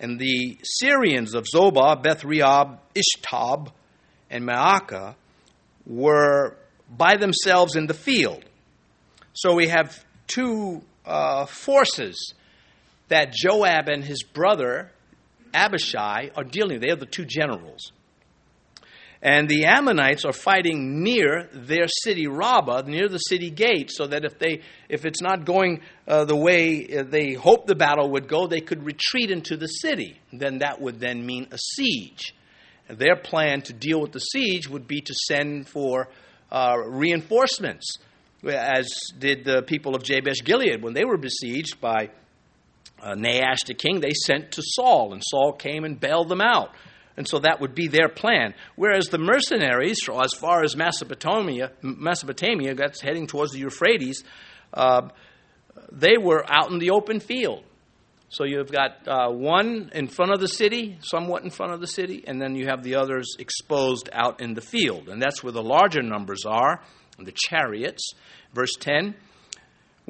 [0.00, 3.68] and the Syrians of Zobah, Beth Rehob, Ishtob,
[4.30, 5.14] and Maacah
[5.86, 6.56] were
[6.88, 8.44] by themselves in the field.
[9.34, 12.34] So we have two uh, forces
[13.08, 14.90] that Joab and his brother
[15.52, 16.76] Abishai are dealing.
[16.76, 16.82] with.
[16.82, 17.92] They are the two generals.
[19.22, 24.24] And the Ammonites are fighting near their city Rabbah, near the city gate, so that
[24.24, 28.28] if they if it's not going uh, the way uh, they hoped the battle would
[28.28, 30.18] go, they could retreat into the city.
[30.32, 32.34] Then that would then mean a siege.
[32.88, 36.08] Their plan to deal with the siege would be to send for
[36.50, 37.98] uh, reinforcements,
[38.42, 42.08] as did the people of Jabesh Gilead when they were besieged by
[43.02, 44.00] uh, Nahash the king.
[44.00, 46.70] They sent to Saul, and Saul came and bailed them out.
[47.20, 48.54] And so that would be their plan.
[48.76, 54.24] Whereas the mercenaries, as far as Mesopotamia, Mesopotamia, that's heading towards the Euphrates,
[54.72, 55.10] uh,
[55.92, 57.62] they were out in the open field.
[58.30, 61.86] So you've got uh, one in front of the city, somewhat in front of the
[61.86, 65.10] city, and then you have the others exposed out in the field.
[65.10, 66.80] And that's where the larger numbers are,
[67.18, 68.14] the chariots.
[68.54, 69.14] Verse 10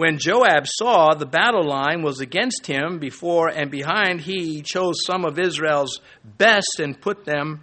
[0.00, 5.26] when Joab saw the battle line was against him before and behind, he chose some
[5.26, 7.60] of Israel's best and put them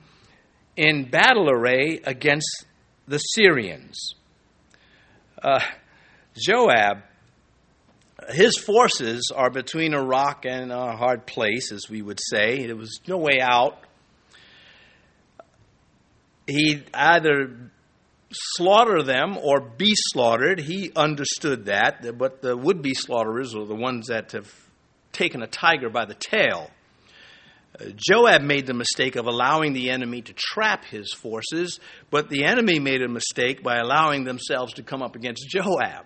[0.76, 2.68] in battle array against
[3.08, 4.14] the Syrians.
[5.42, 5.62] Uh,
[6.38, 7.02] Joab,
[8.30, 12.68] his forces are between a rock and a hard place, as we would say.
[12.68, 13.80] There was no way out.
[16.46, 17.72] He either
[18.32, 20.60] slaughter them or be slaughtered.
[20.60, 24.52] He understood that, but the would be slaughterers are the ones that have
[25.12, 26.70] taken a tiger by the tail.
[27.80, 32.44] Uh, Joab made the mistake of allowing the enemy to trap his forces, but the
[32.46, 36.06] enemy made a mistake by allowing themselves to come up against Joab.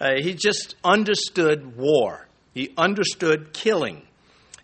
[0.00, 4.02] Uh, he just understood war, he understood killing,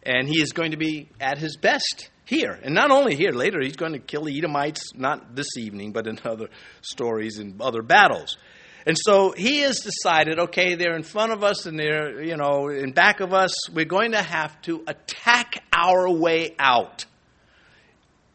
[0.02, 2.58] and he is going to be at his best here.
[2.62, 6.06] And not only here, later he's going to kill the Edomites, not this evening, but
[6.06, 6.48] in other
[6.80, 8.36] stories and other battles.
[8.84, 12.68] And so he has decided, okay, they're in front of us and they're, you know,
[12.68, 13.52] in back of us.
[13.70, 17.04] We're going to have to attack our way out.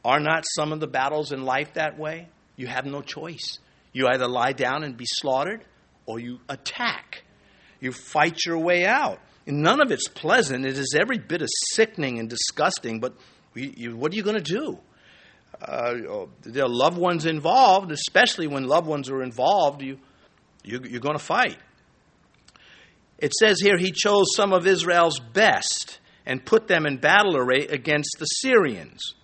[0.05, 2.29] Are not some of the battles in life that way?
[2.55, 3.59] You have no choice.
[3.91, 5.65] You either lie down and be slaughtered
[6.05, 7.23] or you attack.
[7.81, 9.19] You fight your way out.
[9.45, 10.65] And none of it's pleasant.
[10.65, 13.15] It is every bit as sickening and disgusting, but
[13.57, 14.79] you, what are you going to do?
[15.61, 19.97] Uh, oh, there are loved ones involved, especially when loved ones are involved, you,
[20.63, 21.57] you, you're going to fight.
[23.17, 27.65] it says here he chose some of Israel's best and put them in battle array
[27.67, 29.15] against the Syrians.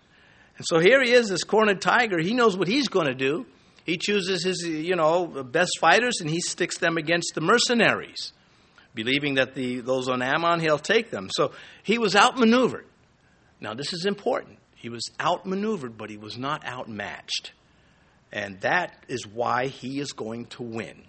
[0.57, 2.19] And so here he is, this cornered tiger.
[2.19, 3.45] He knows what he's going to do.
[3.85, 8.31] He chooses his, you know, best fighters and he sticks them against the mercenaries,
[8.95, 11.29] believing that the, those on Ammon, he'll take them.
[11.35, 11.51] So
[11.83, 12.85] he was outmaneuvered.
[13.63, 14.59] Now, this is important.
[14.75, 17.53] He was outmaneuvered, but he was not outmatched.
[18.33, 21.03] And that is why he is going to win.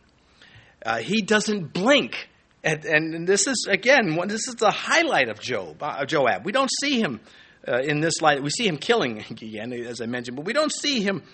[0.86, 2.28] Uh, he doesn't blink.
[2.62, 6.44] And, and, this is, again, this is the highlight of Job, uh, Joab.
[6.44, 7.20] We don't see him
[7.66, 8.40] uh, in this light.
[8.40, 11.24] We see him killing again, as I mentioned, but we don't see him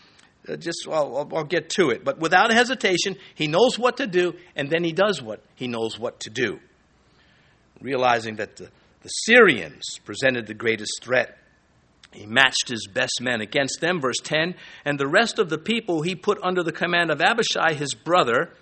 [0.48, 2.02] uh, just, well, I'll, I'll get to it.
[2.02, 5.98] But without hesitation, he knows what to do, and then he does what he knows
[5.98, 6.61] what to do.
[7.83, 8.70] Realizing that the,
[9.02, 11.36] the Syrians presented the greatest threat,
[12.12, 16.02] he matched his best men against them, verse 10, and the rest of the people
[16.02, 18.52] he put under the command of Abishai, his brother,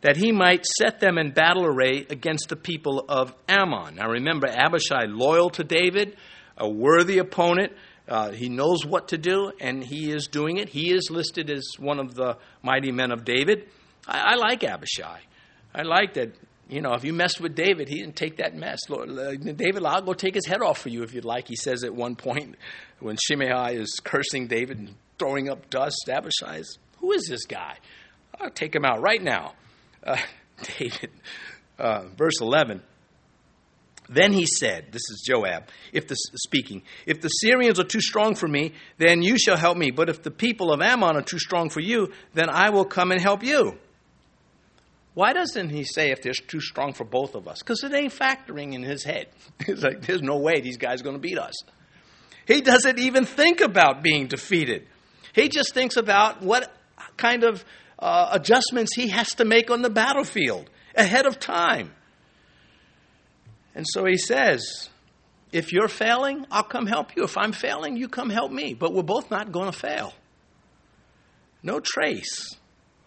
[0.00, 3.96] that he might set them in battle array against the people of Ammon.
[3.96, 6.16] Now remember, Abishai, loyal to David,
[6.56, 7.72] a worthy opponent.
[8.06, 10.68] Uh, he knows what to do, and he is doing it.
[10.68, 13.68] He is listed as one of the mighty men of David.
[14.06, 15.20] I, I like Abishai.
[15.74, 16.32] I like that.
[16.68, 18.80] You know, if you messed with David, he didn't take that mess.
[18.90, 21.48] Lord, uh, David, I'll go take his head off for you if you'd like.
[21.48, 22.56] He says at one point
[23.00, 26.08] when Shimei is cursing David and throwing up dust.
[26.10, 27.76] Abishai is, who is this guy?
[28.38, 29.54] I'll take him out right now.
[30.04, 30.18] Uh,
[30.78, 31.10] David,
[31.78, 32.82] uh, verse 11.
[34.10, 38.34] Then he said, This is Joab, if the, speaking, if the Syrians are too strong
[38.34, 39.90] for me, then you shall help me.
[39.90, 43.10] But if the people of Ammon are too strong for you, then I will come
[43.10, 43.78] and help you.
[45.18, 47.58] Why doesn't he say if they're too strong for both of us?
[47.58, 49.26] Because it ain't factoring in his head.
[49.66, 51.54] He's like, there's no way these guys are going to beat us.
[52.46, 54.86] He doesn't even think about being defeated.
[55.34, 56.72] He just thinks about what
[57.16, 57.64] kind of
[57.98, 61.90] uh, adjustments he has to make on the battlefield ahead of time.
[63.74, 64.88] And so he says,
[65.50, 67.24] if you're failing, I'll come help you.
[67.24, 68.72] If I'm failing, you come help me.
[68.72, 70.14] But we're both not going to fail.
[71.64, 72.54] No trace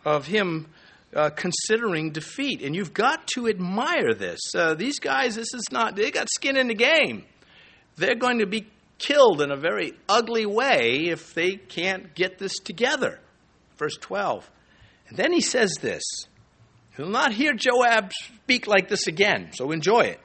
[0.03, 0.67] of him
[1.15, 2.61] uh, considering defeat.
[2.61, 4.39] And you've got to admire this.
[4.55, 7.25] Uh, these guys, this is not, they got skin in the game.
[7.97, 12.57] They're going to be killed in a very ugly way if they can't get this
[12.59, 13.19] together.
[13.77, 14.49] Verse 12.
[15.09, 16.03] And then he says this.
[16.97, 20.19] You'll not hear Joab speak like this again, so enjoy it.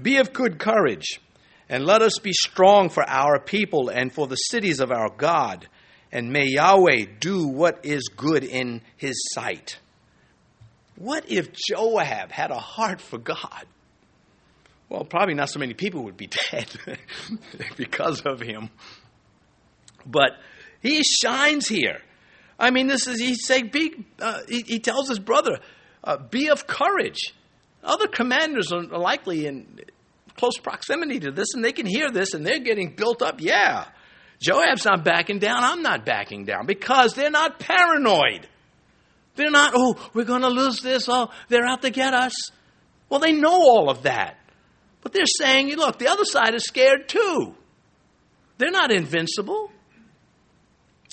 [0.00, 1.20] Be of good courage,
[1.68, 5.66] and let us be strong for our people and for the cities of our God,
[6.12, 9.78] and may Yahweh do what is good in his sight.
[11.00, 13.64] What if Joab had a heart for God?
[14.90, 16.68] Well, probably not so many people would be dead
[17.78, 18.68] because of him.
[20.04, 20.32] But
[20.82, 22.02] he shines here.
[22.58, 25.60] I mean, this is, he's saying, be, uh, he, he, tells his brother,
[26.04, 27.34] uh, be of courage.
[27.82, 29.80] Other commanders are likely in
[30.36, 33.40] close proximity to this, and they can hear this, and they're getting built up.
[33.40, 33.86] Yeah,
[34.38, 35.64] Joab's not backing down.
[35.64, 38.46] I'm not backing down because they're not paranoid.
[39.36, 41.08] They're not, oh, we're going to lose this.
[41.08, 42.34] Oh, they're out to get us.
[43.08, 44.38] Well, they know all of that.
[45.02, 47.54] But they're saying, you look, the other side is scared too.
[48.58, 49.70] They're not invincible.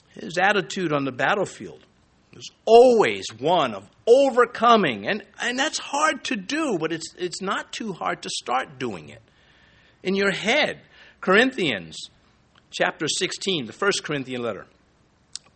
[0.10, 1.86] His attitude on the battlefield
[2.34, 5.08] was always one of overcoming.
[5.08, 9.10] And, and that's hard to do, but it's, it's not too hard to start doing
[9.10, 9.22] it.
[10.04, 10.82] In your head,
[11.22, 11.98] Corinthians
[12.70, 14.66] chapter 16, the first Corinthian letter.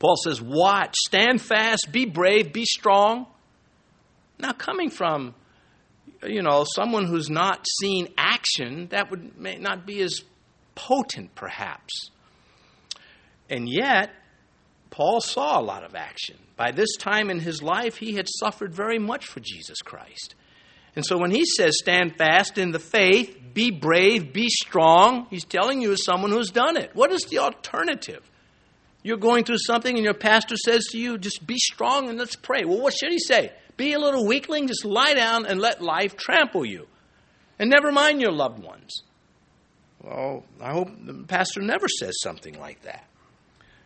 [0.02, 3.28] Paul says, Watch, stand fast, be brave, be strong.
[4.40, 5.36] Now, coming from,
[6.24, 10.22] you know, someone who's not seen action, that would may not be as
[10.74, 12.10] potent, perhaps.
[13.48, 14.10] And yet,
[14.90, 16.38] Paul saw a lot of action.
[16.58, 20.34] By this time in his life, he had suffered very much for Jesus Christ.
[20.96, 25.46] And so when he says, stand fast in the faith, be brave, be strong, he's
[25.46, 26.90] telling you as someone who's done it.
[26.96, 28.31] What is the alternative?
[29.04, 32.36] You're going through something and your pastor says to you, just be strong and let's
[32.36, 32.66] pray.
[32.66, 33.52] Well, what should he say?
[33.78, 36.88] Be a little weakling, just lie down and let life trample you.
[37.58, 39.04] And never mind your loved ones.
[40.02, 43.06] Well, I hope the pastor never says something like that.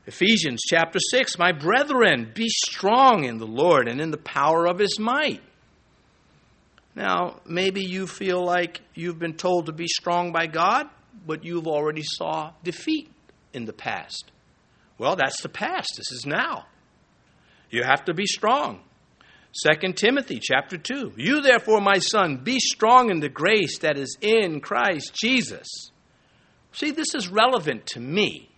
[0.08, 4.79] Ephesians chapter 6 My brethren, be strong in the Lord and in the power of
[4.79, 5.42] his might.
[6.96, 10.87] Now, maybe you feel like you've been told to be strong by God,
[11.25, 13.12] but you've already saw defeat
[13.54, 14.31] in the past.
[14.98, 15.93] Well, that's the past.
[15.98, 16.65] This is now.
[17.69, 18.81] You have to be strong.
[19.65, 21.13] 2 Timothy chapter 2.
[21.17, 25.67] You therefore, my son, be strong in the grace that is in Christ Jesus.
[26.73, 28.50] See, this is relevant to me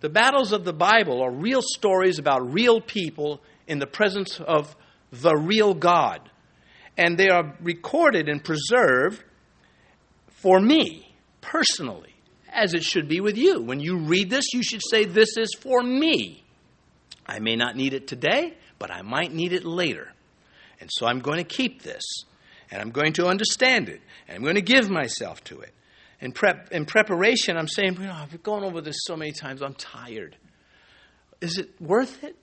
[0.00, 4.76] the battles of the Bible are real stories about real people in the presence of
[5.10, 6.30] the real God.
[6.96, 9.22] And they are recorded and preserved
[10.28, 12.14] for me personally,
[12.52, 13.60] as it should be with you.
[13.60, 16.44] When you read this, you should say, This is for me.
[17.26, 20.12] I may not need it today, but I might need it later.
[20.80, 22.02] And so I'm going to keep this,
[22.70, 25.74] and I'm going to understand it, and I'm going to give myself to it.
[26.20, 29.62] In, prep, in preparation, I'm saying, you know, I've gone over this so many times,
[29.62, 30.36] I'm tired.
[31.40, 32.36] Is it worth it?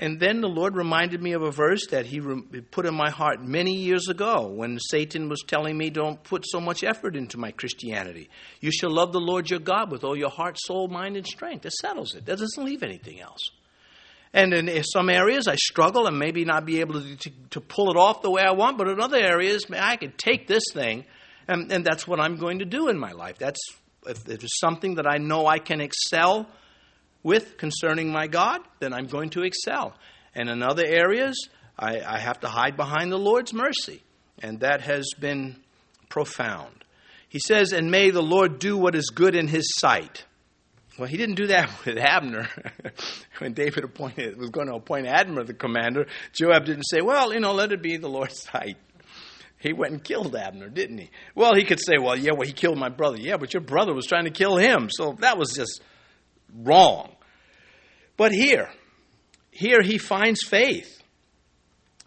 [0.00, 3.42] And then the Lord reminded me of a verse that He put in my heart
[3.42, 7.50] many years ago when Satan was telling me, Don't put so much effort into my
[7.50, 8.30] Christianity.
[8.60, 11.66] You shall love the Lord your God with all your heart, soul, mind, and strength.
[11.66, 13.40] It settles it, that doesn't leave anything else.
[14.32, 17.90] And in some areas, I struggle and maybe not be able to, to, to pull
[17.90, 21.06] it off the way I want, but in other areas, I can take this thing,
[21.48, 23.38] and, and that's what I'm going to do in my life.
[23.38, 23.60] That's
[24.06, 26.46] if it's something that I know I can excel
[27.28, 29.94] with concerning my God, then I'm going to excel.
[30.34, 31.48] And in other areas,
[31.78, 34.02] I, I have to hide behind the Lord's mercy.
[34.42, 35.56] And that has been
[36.08, 36.84] profound.
[37.28, 40.24] He says, And may the Lord do what is good in his sight.
[40.98, 42.48] Well, he didn't do that with Abner.
[43.38, 47.40] when David appointed, was going to appoint Abner the commander, Joab didn't say, Well, you
[47.40, 48.78] know, let it be the Lord's sight.
[49.58, 51.10] He went and killed Abner, didn't he?
[51.34, 53.18] Well, he could say, Well, yeah, well, he killed my brother.
[53.18, 54.88] Yeah, but your brother was trying to kill him.
[54.90, 55.82] So that was just
[56.54, 57.14] wrong.
[58.18, 58.68] But here,
[59.50, 61.00] here he finds faith.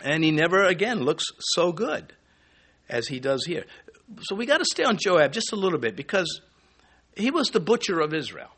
[0.04, 2.14] And he never again looks so good
[2.90, 3.66] as he does here.
[4.24, 6.42] So we got to stay on Joab just a little bit because
[7.16, 8.50] he was the butcher of Israel.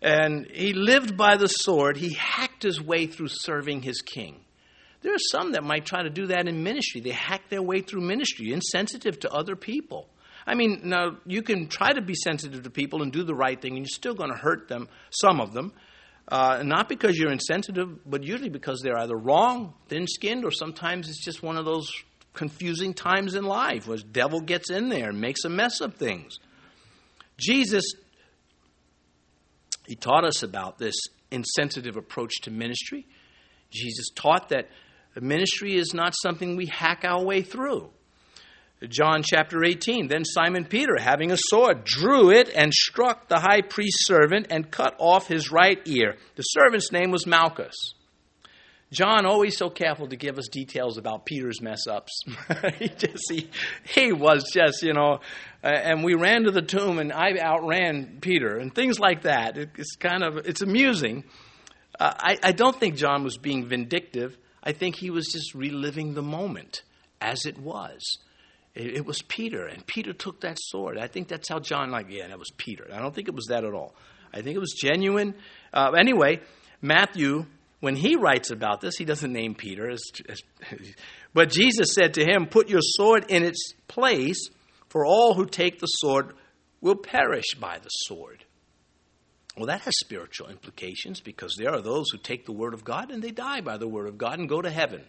[0.00, 1.96] And he lived by the sword.
[1.96, 4.40] He hacked his way through serving his king.
[5.00, 7.00] There are some that might try to do that in ministry.
[7.00, 10.08] They hack their way through ministry, insensitive to other people.
[10.46, 13.60] I mean, now you can try to be sensitive to people and do the right
[13.60, 15.72] thing, and you're still going to hurt them, some of them.
[16.26, 21.08] Uh, not because you're insensitive, but usually because they're either wrong, thin skinned, or sometimes
[21.08, 21.90] it's just one of those
[22.32, 25.94] confusing times in life where the devil gets in there and makes a mess of
[25.94, 26.38] things.
[27.36, 27.84] Jesus,
[29.86, 30.94] he taught us about this
[31.30, 33.06] insensitive approach to ministry.
[33.70, 34.68] Jesus taught that
[35.20, 37.90] ministry is not something we hack our way through.
[38.88, 40.08] John chapter 18.
[40.08, 44.70] Then Simon Peter, having a sword, drew it and struck the high priest's servant and
[44.70, 46.16] cut off his right ear.
[46.36, 47.94] The servant's name was Malchus.
[48.92, 52.22] John always so careful to give us details about Peter's mess ups.
[52.78, 53.50] he just he,
[53.82, 55.18] he was just you know,
[55.64, 59.58] uh, and we ran to the tomb and I outran Peter and things like that.
[59.58, 61.24] It, it's kind of it's amusing.
[61.98, 64.36] Uh, I, I don't think John was being vindictive.
[64.62, 66.82] I think he was just reliving the moment
[67.20, 68.18] as it was.
[68.74, 70.98] It, it was Peter, and Peter took that sword.
[70.98, 72.88] I think that's how John, like, yeah, that was Peter.
[72.92, 73.94] I don't think it was that at all.
[74.32, 75.34] I think it was genuine.
[75.72, 76.40] Uh, anyway,
[76.82, 77.46] Matthew,
[77.80, 79.88] when he writes about this, he doesn't name Peter.
[79.88, 80.42] As, as,
[81.32, 84.48] but Jesus said to him, Put your sword in its place,
[84.88, 86.34] for all who take the sword
[86.80, 88.44] will perish by the sword.
[89.56, 93.12] Well, that has spiritual implications because there are those who take the word of God
[93.12, 95.04] and they die by the word of God and go to heaven.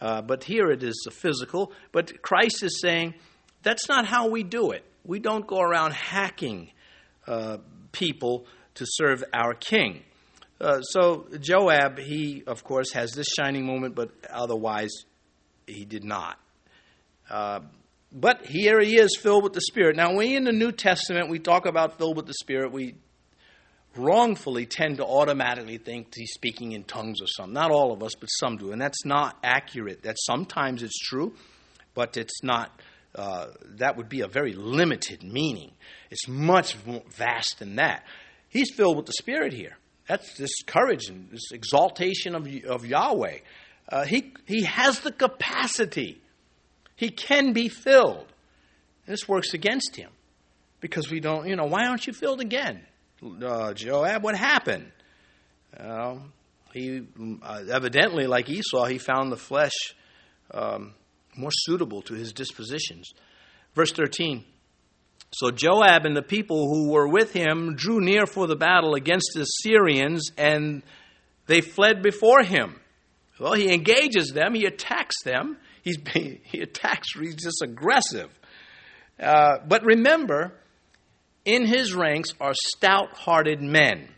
[0.00, 1.72] Uh, but here it is physical.
[1.92, 3.14] But Christ is saying
[3.62, 4.84] that's not how we do it.
[5.04, 6.70] We don't go around hacking
[7.26, 7.58] uh,
[7.92, 10.02] people to serve our king.
[10.60, 14.90] Uh, so Joab, he of course has this shining moment, but otherwise
[15.66, 16.38] he did not.
[17.28, 17.60] Uh,
[18.12, 19.96] but here he is filled with the Spirit.
[19.96, 22.70] Now, we in the New Testament, we talk about filled with the Spirit.
[22.70, 22.94] We
[23.96, 27.54] wrongfully tend to automatically think he's speaking in tongues or something.
[27.54, 28.72] Not all of us, but some do.
[28.72, 30.02] And that's not accurate.
[30.02, 31.34] That sometimes it's true,
[31.94, 32.70] but it's not.
[33.14, 35.70] Uh, that would be a very limited meaning.
[36.10, 38.04] It's much more vast than that.
[38.48, 39.76] He's filled with the Spirit here.
[40.08, 43.38] That's this courage and this exaltation of, of Yahweh.
[43.88, 46.20] Uh, he, he has the capacity.
[46.96, 48.26] He can be filled.
[49.06, 50.10] This works against him
[50.80, 52.82] because we don't, you know, why aren't you filled again?
[53.42, 54.90] Uh, Joab, what happened?
[56.72, 57.02] He
[57.42, 59.72] uh, evidently, like Esau, he found the flesh
[60.52, 60.94] um,
[61.36, 63.12] more suitable to his dispositions.
[63.74, 64.44] Verse 13.
[65.32, 69.32] So Joab and the people who were with him drew near for the battle against
[69.34, 70.82] the Syrians, and
[71.46, 72.76] they fled before him.
[73.40, 75.56] Well, he engages them, he attacks them.
[75.82, 78.30] He's, he attacks, he's just aggressive.
[79.18, 80.54] Uh, but remember,
[81.44, 84.08] in his ranks are stout hearted men,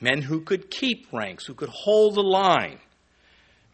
[0.00, 2.78] men who could keep ranks, who could hold the line,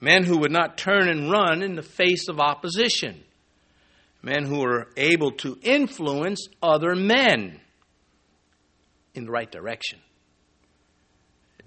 [0.00, 3.22] men who would not turn and run in the face of opposition,
[4.22, 7.60] men who are able to influence other men
[9.14, 9.98] in the right direction.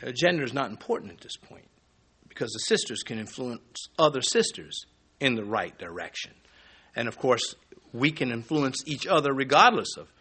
[0.02, 1.68] Uh, gender is not important at this point
[2.28, 4.86] because the sisters can influence other sisters
[5.20, 6.34] in the right direction.
[6.96, 7.56] And of course,
[7.94, 10.12] we can influence each other regardless of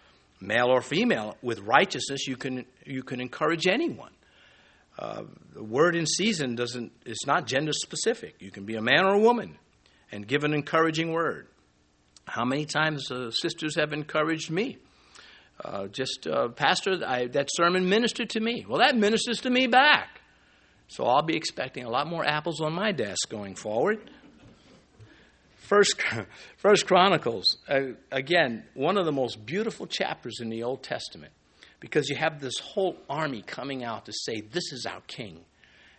[0.43, 1.37] male or female.
[1.43, 4.13] With righteousness, you can, you can encourage anyone.
[4.99, 5.23] Uh,
[5.55, 8.37] the word in season doesn't, it's not gender specific.
[8.41, 9.57] You can be a man or a woman
[10.11, 11.49] and give an encouraging word.
[12.27, 14.79] How many times uh, sisters have encouraged me?
[15.65, 18.65] Uh, just, uh, Pastor, I, that sermon ministered to me.
[18.69, 20.21] Well, that ministers to me back.
[20.89, 24.11] So I'll be expecting a lot more apples on my desk going forward.
[25.73, 26.03] First,
[26.59, 31.33] First Chronicles, uh, again, one of the most beautiful chapters in the Old Testament
[31.81, 35.47] because you have this whole army coming out to say, This is our king.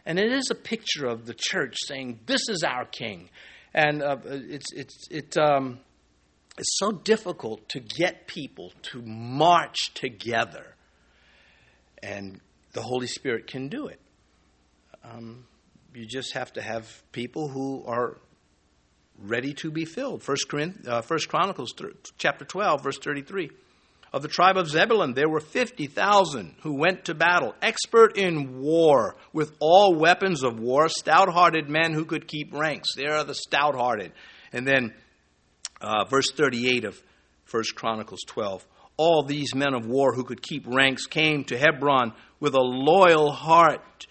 [0.05, 3.31] And it is a picture of the church saying, This is our king.
[3.73, 5.79] And uh, it's, it's, it, um,
[6.55, 10.75] it's so difficult to get people to march together.
[12.03, 12.41] And
[12.73, 13.99] the Holy Spirit can do it.
[15.03, 15.45] Um,
[15.95, 18.19] you just have to have people who are
[19.19, 20.23] ready to be filled.
[20.23, 20.45] First,
[20.87, 23.49] uh, First Chronicles th- chapter 12, verse 33.
[24.11, 29.15] Of the tribe of Zebulun, there were 50,000 who went to battle, expert in war,
[29.33, 32.89] with all weapons of war, stout hearted men who could keep ranks.
[32.95, 34.11] There are the stout hearted.
[34.51, 34.93] And then
[35.81, 37.01] uh, verse 38 of
[37.49, 38.65] 1 Chronicles 12.
[38.97, 43.31] All these men of war who could keep ranks came to Hebron with a loyal
[43.31, 44.05] heart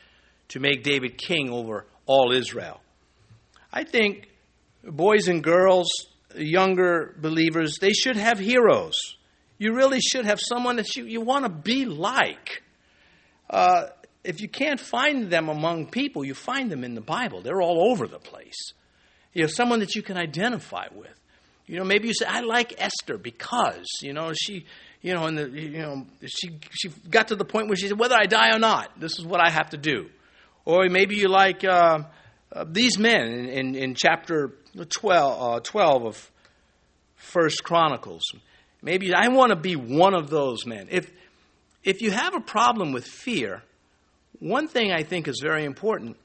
[0.49, 2.81] to make David king over all Israel.
[3.73, 4.29] I think
[4.85, 5.89] boys and girls,
[6.37, 8.95] younger believers, they should have heroes.
[9.59, 12.63] You really should have someone that you, you want to be like.
[13.49, 13.87] Uh,
[14.25, 17.43] if you can't find them among people, you find them in the Bible.
[17.43, 18.73] They're all over the place.
[19.33, 21.19] You have someone that you can identify with.
[21.67, 24.67] You know, maybe you say, I like Esther because, you know, she,
[25.01, 27.99] you know, and the, you know, she, she got to the point where she said,
[27.99, 30.11] whether I die or not, this is what I have to do.
[30.65, 32.01] Or maybe you like uh,
[32.53, 36.31] uh, these men in, in, in chapter 12, uh, 12 of
[37.17, 38.23] First Chronicles.
[38.83, 40.89] Maybe I want to be one of those men.
[40.91, 41.11] If,
[41.85, 43.63] if you have a problem with fear,
[44.41, 46.17] one thing I think is very important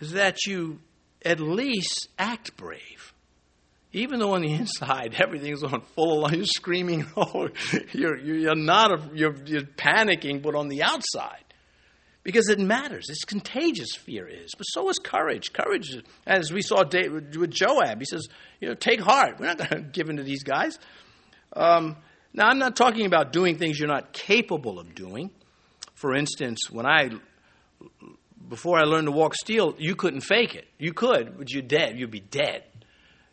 [0.00, 0.80] is that you
[1.24, 3.14] at least act brave
[3.92, 7.48] even though on the inside everything's on full alarm, you're screaming, oh,
[7.92, 11.44] you're, you're not, a, you're, you're panicking, but on the outside,
[12.30, 13.10] because it matters.
[13.10, 14.54] It's contagious, fear is.
[14.56, 15.52] But so is courage.
[15.52, 18.28] Courage, as we saw with Joab, he says,
[18.60, 19.40] you know, take heart.
[19.40, 20.78] We're not going to give in to these guys.
[21.54, 21.96] Um,
[22.32, 25.32] now, I'm not talking about doing things you're not capable of doing.
[25.94, 27.10] For instance, when I,
[28.48, 30.68] before I learned to walk steel, you couldn't fake it.
[30.78, 31.98] You could, but you're dead.
[31.98, 32.62] You'd be dead.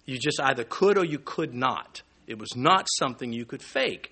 [0.06, 2.02] You just either could or you could not.
[2.26, 4.12] It was not something you could fake.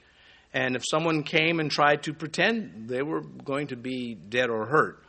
[0.55, 4.65] And if someone came and tried to pretend, they were going to be dead or
[4.65, 5.03] hurt.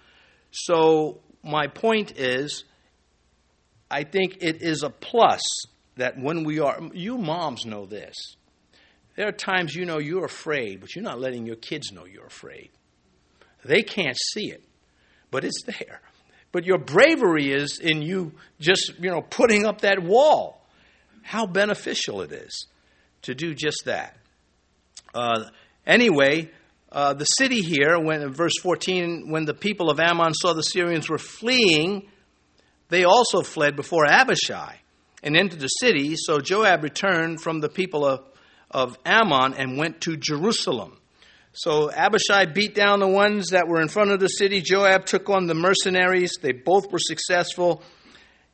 [0.51, 2.65] So, my point is,
[3.89, 5.41] I think it is a plus
[5.95, 8.17] that when we are, you moms know this.
[9.15, 12.27] There are times you know you're afraid, but you're not letting your kids know you're
[12.27, 12.71] afraid.
[13.65, 14.65] They can't see it,
[15.31, 16.01] but it's there.
[16.51, 20.67] But your bravery is in you just, you know, putting up that wall
[21.23, 22.67] how beneficial it is
[23.23, 24.17] to do just that.
[25.17, 25.49] Uh,
[25.87, 26.51] anyway,
[26.93, 31.09] uh, the city here, when verse 14, when the people of Ammon saw the Syrians
[31.09, 32.07] were fleeing,
[32.91, 34.81] they also fled before Abishai
[35.23, 36.17] and entered the city.
[36.17, 38.25] So Joab returned from the people of,
[38.71, 40.99] of Ammon and went to Jerusalem.
[41.53, 44.61] So Abishai beat down the ones that were in front of the city.
[44.61, 46.35] Joab took on the mercenaries.
[46.43, 47.83] They both were successful.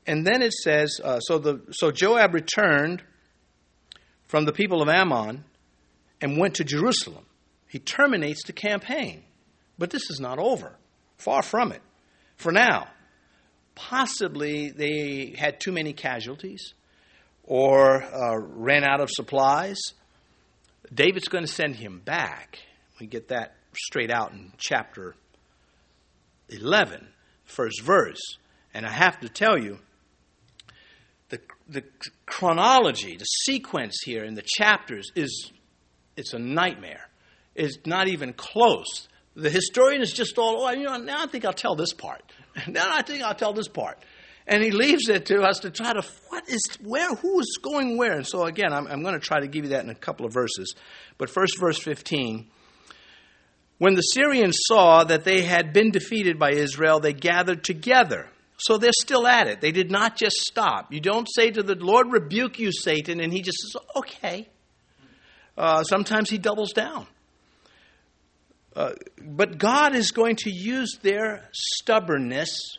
[0.06, 3.02] And then it says, uh, so, the, so Joab returned
[4.28, 5.44] from the people of Ammon
[6.22, 7.26] and went to Jerusalem.
[7.68, 9.24] He terminates the campaign.
[9.76, 10.76] But this is not over.
[11.18, 11.82] Far from it.
[12.36, 12.88] For now,
[13.74, 16.74] possibly they had too many casualties
[17.42, 19.78] or uh, ran out of supplies.
[20.94, 22.58] David's going to send him back.
[23.00, 25.16] We get that straight out in chapter
[26.48, 27.08] 11,
[27.44, 28.20] first verse.
[28.74, 29.78] And I have to tell you,
[31.30, 31.82] the, the
[32.26, 35.50] chronology, the sequence here in the chapters is
[36.16, 37.08] it's a nightmare.
[37.54, 39.08] It's not even close.
[39.34, 42.22] The historian is just all, oh, you know, now I think I'll tell this part.
[42.68, 44.04] Now I think I'll tell this part.
[44.46, 47.96] And he leaves it to us to try to, what is, where, who is going
[47.96, 48.12] where?
[48.12, 50.26] And so again, I'm, I'm going to try to give you that in a couple
[50.26, 50.74] of verses.
[51.16, 52.46] But first, verse 15.
[53.78, 58.28] When the Syrians saw that they had been defeated by Israel, they gathered together
[58.62, 59.60] so they're still at it.
[59.60, 60.92] They did not just stop.
[60.92, 64.48] You don't say to the Lord, rebuke you, Satan, and he just says, okay.
[65.57, 67.07] Uh, sometimes he doubles down.
[68.74, 72.78] Uh, but God is going to use their stubbornness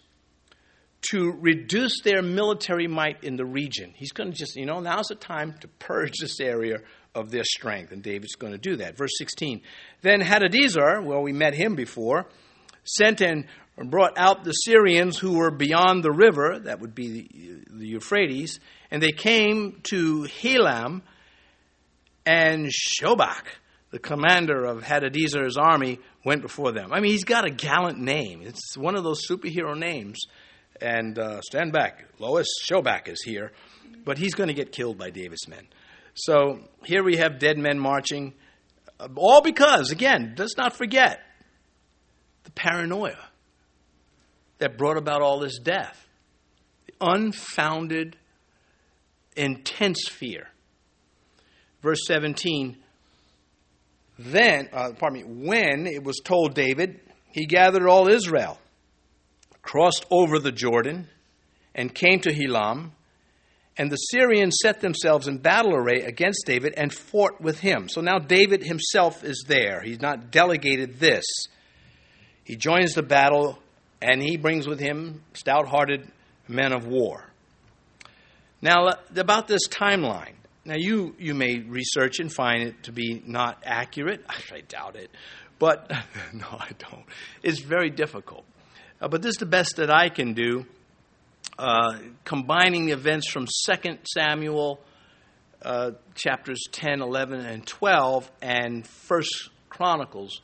[1.12, 3.94] to reduce their military might in the region.
[3.96, 6.78] He's going to just, you know, now's the time to purge this area
[7.14, 7.92] of their strength.
[7.92, 8.98] And David's going to do that.
[8.98, 9.62] Verse 16.
[10.02, 12.28] Then Hadadezer, well, we met him before,
[12.86, 13.46] sent and
[13.78, 18.60] brought out the Syrians who were beyond the river, that would be the, the Euphrates,
[18.90, 21.02] and they came to Helam
[22.26, 23.46] and Shobach,
[23.92, 26.94] the commander of Hadadezer's army, went before them.
[26.94, 28.42] I mean, he's got a gallant name.
[28.42, 30.20] It's one of those superhero names.
[30.82, 33.52] And uh, stand back, Lois Shobach is here,
[34.04, 35.68] but he's going to get killed by David's men.
[36.16, 38.34] So here we have dead men marching,
[39.00, 41.22] uh, all because, again, let's not forget
[42.44, 43.18] the paranoia
[44.60, 46.08] that brought about all this death.
[46.88, 48.18] The unfounded,
[49.36, 50.50] intense fear.
[51.84, 52.78] Verse 17
[54.18, 57.00] Then, uh, pardon me, when it was told David,
[57.32, 58.58] he gathered all Israel,
[59.62, 61.08] crossed over the Jordan,
[61.76, 62.92] and came to Helam
[63.78, 67.90] and the Syrians set themselves in battle array against David and fought with him.
[67.90, 69.82] So now David himself is there.
[69.82, 71.26] He's not delegated this.
[72.44, 73.58] He joins the battle
[74.02, 76.08] and he brings with him stout hearted
[76.48, 77.30] men of war.
[78.62, 80.36] Now, about this timeline.
[80.66, 84.24] Now, you, you may research and find it to be not accurate.
[84.52, 85.12] I doubt it.
[85.60, 85.92] But,
[86.34, 87.06] no, I don't.
[87.42, 88.46] It's very difficult.
[89.02, 90.66] Uh, but this is the best that I can do
[91.60, 94.80] uh, combining the events from 2 Samuel
[95.62, 99.22] uh, chapters 10, 11, and 12, and 1
[99.70, 100.42] Chronicles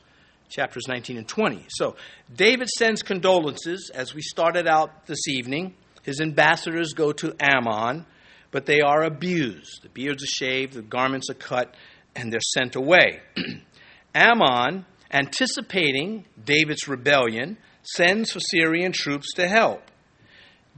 [0.49, 1.65] chapters 19 and 20.
[1.69, 1.95] So,
[2.33, 5.75] David sends condolences as we started out this evening.
[6.03, 8.05] His ambassadors go to Ammon,
[8.51, 9.83] but they are abused.
[9.83, 11.75] The beards are shaved, the garments are cut,
[12.15, 13.21] and they're sent away.
[14.15, 19.83] Ammon, anticipating David's rebellion, sends for Syrian troops to help.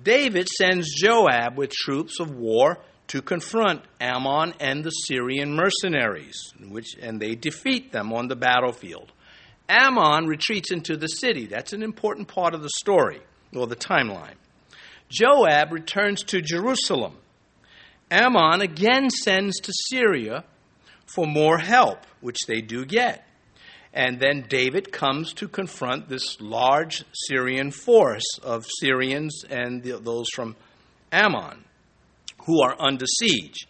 [0.02, 6.96] David sends Joab with troops of war to confront Ammon and the Syrian mercenaries, which,
[7.02, 9.12] and they defeat them on the battlefield.
[9.68, 11.46] Ammon retreats into the city.
[11.46, 13.22] That's an important part of the story,
[13.56, 14.36] or the timeline.
[15.10, 17.18] Joab returns to Jerusalem.
[18.12, 20.44] Ammon again sends to Syria
[21.06, 23.26] for more help, which they do get.
[23.94, 30.28] And then David comes to confront this large Syrian force of Syrians and the, those
[30.36, 30.56] from
[31.12, 31.64] Ammon
[32.46, 33.68] who are under siege.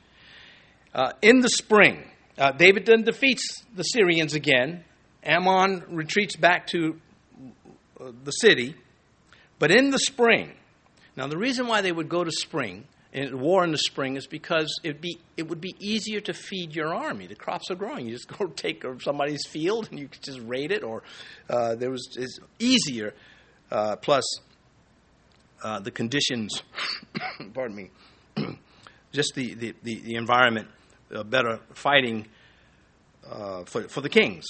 [0.93, 2.03] Uh, in the spring,
[2.37, 4.83] uh, David then defeats the Syrians again.
[5.23, 6.99] Ammon retreats back to
[7.99, 8.75] uh, the city.
[9.59, 10.53] But in the spring,
[11.15, 14.25] now the reason why they would go to spring in war in the spring is
[14.25, 17.27] because it'd be, it would be easier to feed your army.
[17.27, 18.05] The crops are growing.
[18.05, 21.03] You just go take somebody's field and you could just raid it, or
[21.49, 23.13] uh, there was it's easier.
[23.69, 24.23] Uh, plus,
[25.63, 26.63] uh, the conditions,
[27.53, 27.89] pardon me,
[29.13, 30.67] just the, the, the, the environment,
[31.13, 32.25] uh, better fighting
[33.29, 34.45] uh, for, for the kings.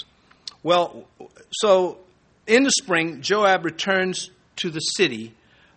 [0.64, 1.07] Well,
[1.51, 1.99] so
[2.47, 5.36] in the spring, Joab returns to the city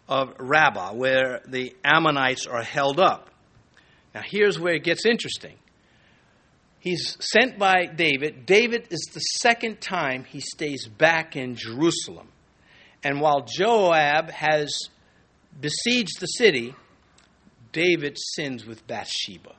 [0.09, 3.31] of Rabbah, where the Ammonites are held up.
[4.15, 5.57] Now, here's where it gets interesting.
[6.79, 8.45] He's sent by David.
[8.45, 12.29] David is the second time he stays back in Jerusalem.
[13.03, 14.77] And while Joab has
[15.59, 16.75] besieged the city,
[17.73, 19.55] David sins with Bathsheba.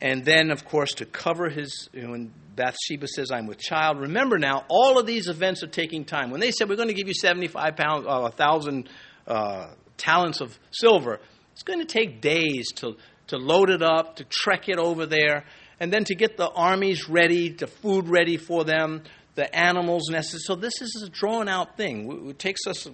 [0.00, 4.64] And then, of course, to cover his, when Bathsheba says, I'm with child, remember now,
[4.68, 6.30] all of these events are taking time.
[6.30, 8.88] When they said, we're going to give you 75 pounds, uh, 1,000
[9.26, 11.20] uh, talents of silver,
[11.52, 12.96] it's going to take days to,
[13.26, 15.44] to load it up, to trek it over there,
[15.78, 19.02] and then to get the armies ready, the food ready for them,
[19.34, 20.40] the animals necessary.
[20.44, 22.28] So this is a drawn out thing.
[22.28, 22.88] It takes us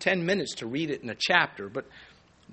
[0.00, 1.86] 10 minutes to read it in a chapter, but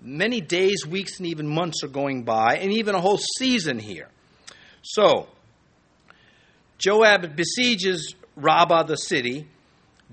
[0.01, 4.09] many days, weeks, and even months are going by, and even a whole season here.
[4.81, 5.27] So,
[6.77, 9.47] Joab besieges Rabbah, the city.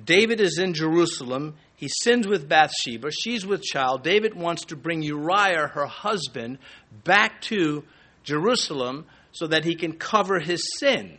[0.03, 1.55] David is in Jerusalem.
[1.76, 3.11] He sins with Bathsheba.
[3.11, 4.03] She's with child.
[4.03, 6.59] David wants to bring Uriah, her husband,
[7.05, 7.85] back to
[8.24, 11.18] Jerusalem so that he can cover his sin.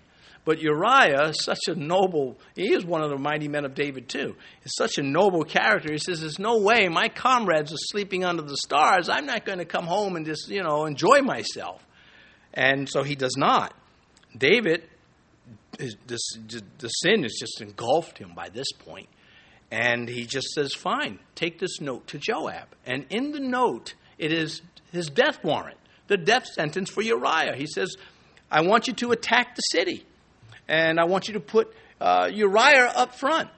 [0.50, 4.36] But Uriah such a noble, he is one of the mighty men of David too.
[4.64, 5.92] He's such a noble character.
[5.92, 9.10] He says, There's no way my comrades are sleeping under the stars.
[9.10, 11.86] I'm not going to come home and just, you know, enjoy myself.
[12.52, 13.76] And so he does not.
[14.36, 14.90] David,
[15.78, 16.32] is, this,
[16.80, 19.10] the sin has just engulfed him by this point.
[19.70, 22.70] And he just says, Fine, take this note to Joab.
[22.88, 25.78] And in the note, it is his death warrant,
[26.08, 27.56] the death sentence for Uriah.
[27.56, 27.96] He says,
[28.50, 30.08] I want you to attack the city
[30.70, 33.50] and I want you to put uh, Uriah up front.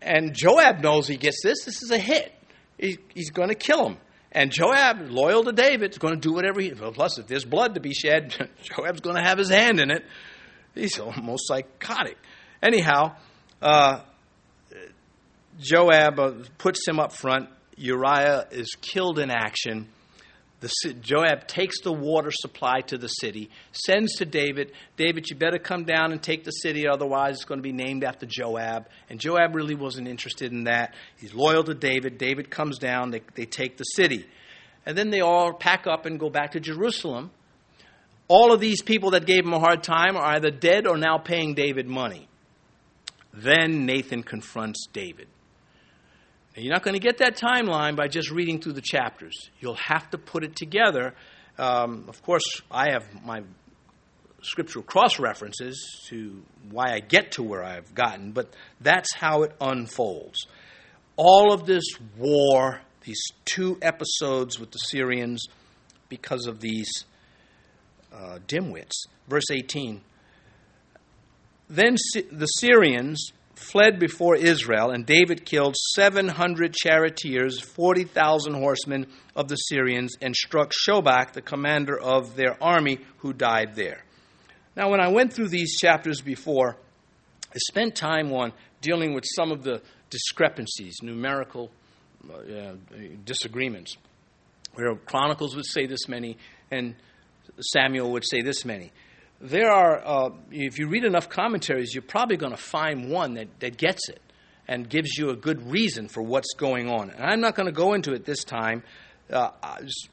[0.00, 1.64] And Joab knows he gets this.
[1.64, 2.32] This is a hit.
[2.78, 3.98] he, he's going to kill him.
[4.30, 6.70] And Joab, loyal to David, is going to do whatever he.
[6.70, 10.04] Plus, if there's blood to be shed, Joab's going to have his hand in it.
[10.74, 12.16] He's almost psychotic.
[12.62, 13.16] Anyhow,
[13.60, 14.02] uh,
[15.58, 17.48] Joab uh, puts him up front.
[17.76, 19.88] Uriah is killed in action.
[20.60, 25.58] The, Joab takes the water supply to the city, sends to David, David, you better
[25.58, 28.88] come down and take the city, otherwise it's going to be named after Joab.
[29.08, 30.94] And Joab really wasn't interested in that.
[31.16, 32.18] He's loyal to David.
[32.18, 34.26] David comes down, they, they take the city.
[34.84, 37.30] And then they all pack up and go back to Jerusalem.
[38.26, 41.18] All of these people that gave him a hard time are either dead or now
[41.18, 42.26] paying David money.
[43.32, 45.28] Then Nathan confronts David.
[46.58, 49.48] And you're not going to get that timeline by just reading through the chapters.
[49.60, 51.14] You'll have to put it together.
[51.56, 53.44] Um, of course, I have my
[54.42, 59.52] scriptural cross references to why I get to where I've gotten, but that's how it
[59.60, 60.48] unfolds.
[61.14, 61.84] All of this
[62.16, 65.46] war, these two episodes with the Syrians,
[66.08, 67.04] because of these
[68.12, 69.06] uh, dimwits.
[69.28, 70.00] Verse 18
[71.70, 71.94] Then
[72.32, 80.14] the Syrians fled before Israel, and David killed 700 charioteers, 40,000 horsemen of the Syrians,
[80.20, 84.04] and struck Shobach, the commander of their army, who died there.
[84.76, 86.76] Now, when I went through these chapters before,
[87.52, 91.70] I spent time on dealing with some of the discrepancies, numerical
[92.32, 92.74] uh,
[93.24, 93.96] disagreements,
[94.74, 96.38] where Chronicles would say this many,
[96.70, 96.94] and
[97.60, 98.92] Samuel would say this many
[99.40, 103.48] there are, uh, if you read enough commentaries, you're probably going to find one that,
[103.60, 104.20] that gets it
[104.66, 107.10] and gives you a good reason for what's going on.
[107.10, 108.82] And I'm not going to go into it this time.
[109.30, 109.50] Uh,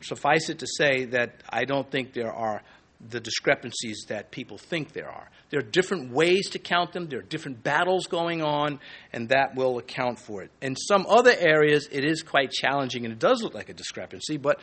[0.01, 2.61] suffice it to say that I don't think there are
[3.09, 5.29] the discrepancies that people think there are.
[5.49, 8.79] There are different ways to count them, there are different battles going on,
[9.13, 10.51] and that will account for it.
[10.61, 14.37] In some other areas, it is quite challenging, and it does look like a discrepancy,
[14.37, 14.59] but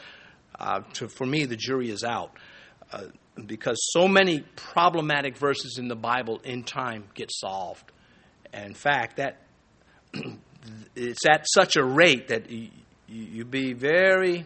[0.59, 2.37] uh, to, for me, the jury is out.
[2.93, 3.05] Uh,
[3.47, 7.91] because so many problematic verses in the Bible in time get solved.
[8.53, 9.39] In fact, that
[10.95, 12.69] it's at such a rate that you,
[13.09, 14.45] you be very,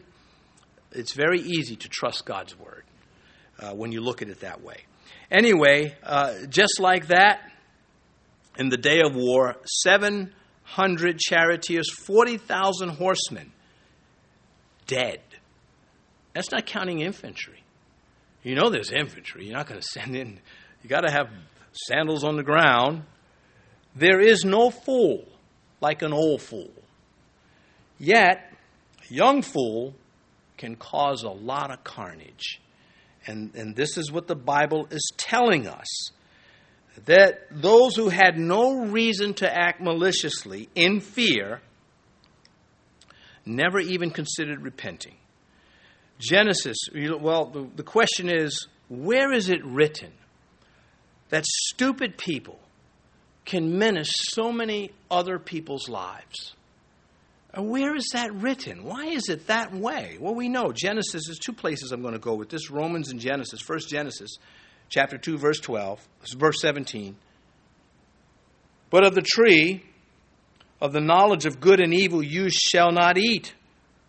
[0.93, 2.85] it's very easy to trust God's word
[3.59, 4.85] uh, when you look at it that way.
[5.31, 7.41] Anyway, uh, just like that,
[8.59, 13.53] in the day of war, 700 charioteers, 40,000 horsemen
[14.87, 15.21] dead.
[16.33, 17.63] That's not counting infantry.
[18.47, 19.47] You know there's infantry.
[19.47, 20.39] You're not going to send in,
[20.81, 21.27] you got to have
[21.73, 23.03] sandals on the ground.
[23.97, 25.25] There is no fool
[25.81, 26.71] like an old fool.
[27.99, 28.53] Yet,
[29.11, 29.95] a young fool
[30.59, 32.61] can cause a lot of carnage.
[33.27, 36.11] And, and this is what the Bible is telling us
[37.05, 41.63] that those who had no reason to act maliciously in fear
[43.45, 45.17] never even considered repenting.
[46.19, 50.13] Genesis, well, the, question is where is it written
[51.29, 52.59] that stupid people
[53.45, 56.55] can menace so many other people's lives?
[57.57, 58.85] Uh, where is that written?
[58.85, 60.17] Why is it that way?
[60.19, 63.21] Well, we know Genesis, there's two places I'm going to go with this Romans and
[63.21, 63.61] Genesis.
[63.61, 64.37] First, Genesis,
[64.89, 66.07] chapter 2, verse 12,
[66.37, 67.17] verse 17.
[68.91, 69.85] But of the tree
[70.81, 73.55] of the knowledge of good and evil you shall not eat,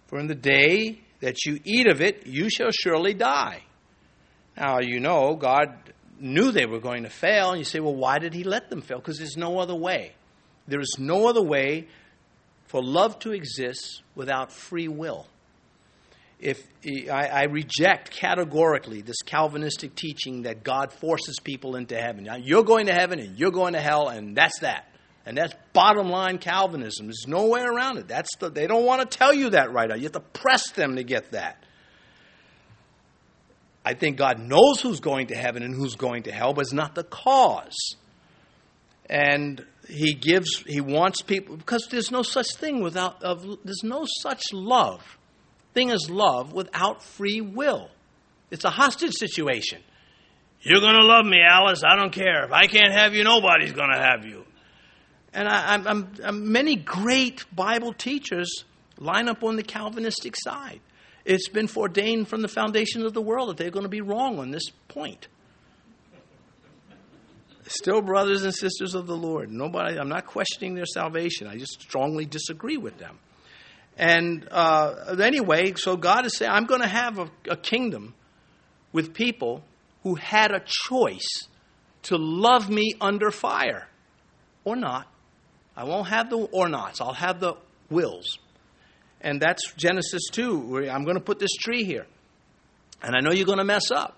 [0.08, 3.64] for in the day that you eat of it, you shall surely die.
[4.56, 5.76] Now, you know, God
[6.20, 8.82] knew they were going to fail, and you say, well, why did He let them
[8.82, 8.98] fail?
[8.98, 10.14] Because there's no other way.
[10.68, 11.88] There is no other way
[12.66, 15.28] for love to exist without free will.
[16.40, 22.36] If I, I reject categorically this Calvinistic teaching that God forces people into heaven, now,
[22.36, 24.88] you're going to heaven and you're going to hell, and that's that.
[25.28, 27.08] And that's bottom line Calvinism.
[27.08, 28.08] There's no way around it.
[28.08, 29.96] That's the, they don't want to tell you that right now.
[29.96, 31.62] You have to press them to get that.
[33.84, 36.72] I think God knows who's going to heaven and who's going to hell, but it's
[36.72, 37.76] not the cause.
[39.10, 44.06] And he gives, he wants people, because there's no such thing without, of, there's no
[44.22, 45.02] such love,
[45.74, 47.90] thing as love without free will.
[48.50, 49.82] It's a hostage situation.
[50.62, 51.84] You're going to love me, Alice.
[51.86, 52.46] I don't care.
[52.46, 54.46] If I can't have you, nobody's going to have you.
[55.38, 58.64] And I, I'm, I'm, many great Bible teachers
[58.98, 60.80] line up on the Calvinistic side.
[61.26, 64.40] It's been foreordained from the foundation of the world that they're going to be wrong
[64.40, 65.28] on this point.
[67.68, 69.52] Still, brothers and sisters of the Lord.
[69.52, 70.00] Nobody.
[70.00, 71.46] I'm not questioning their salvation.
[71.46, 73.20] I just strongly disagree with them.
[73.96, 78.16] And uh, anyway, so God is saying, I'm going to have a, a kingdom
[78.92, 79.64] with people
[80.02, 81.48] who had a choice
[82.04, 83.88] to love me under fire
[84.66, 85.06] or not.
[85.78, 87.54] I won't have the or nots, I'll have the
[87.90, 88.40] wills.
[89.22, 90.58] And that's Genesis 2.
[90.60, 92.08] Where I'm going to put this tree here.
[93.02, 94.18] And I know you're going to mess up,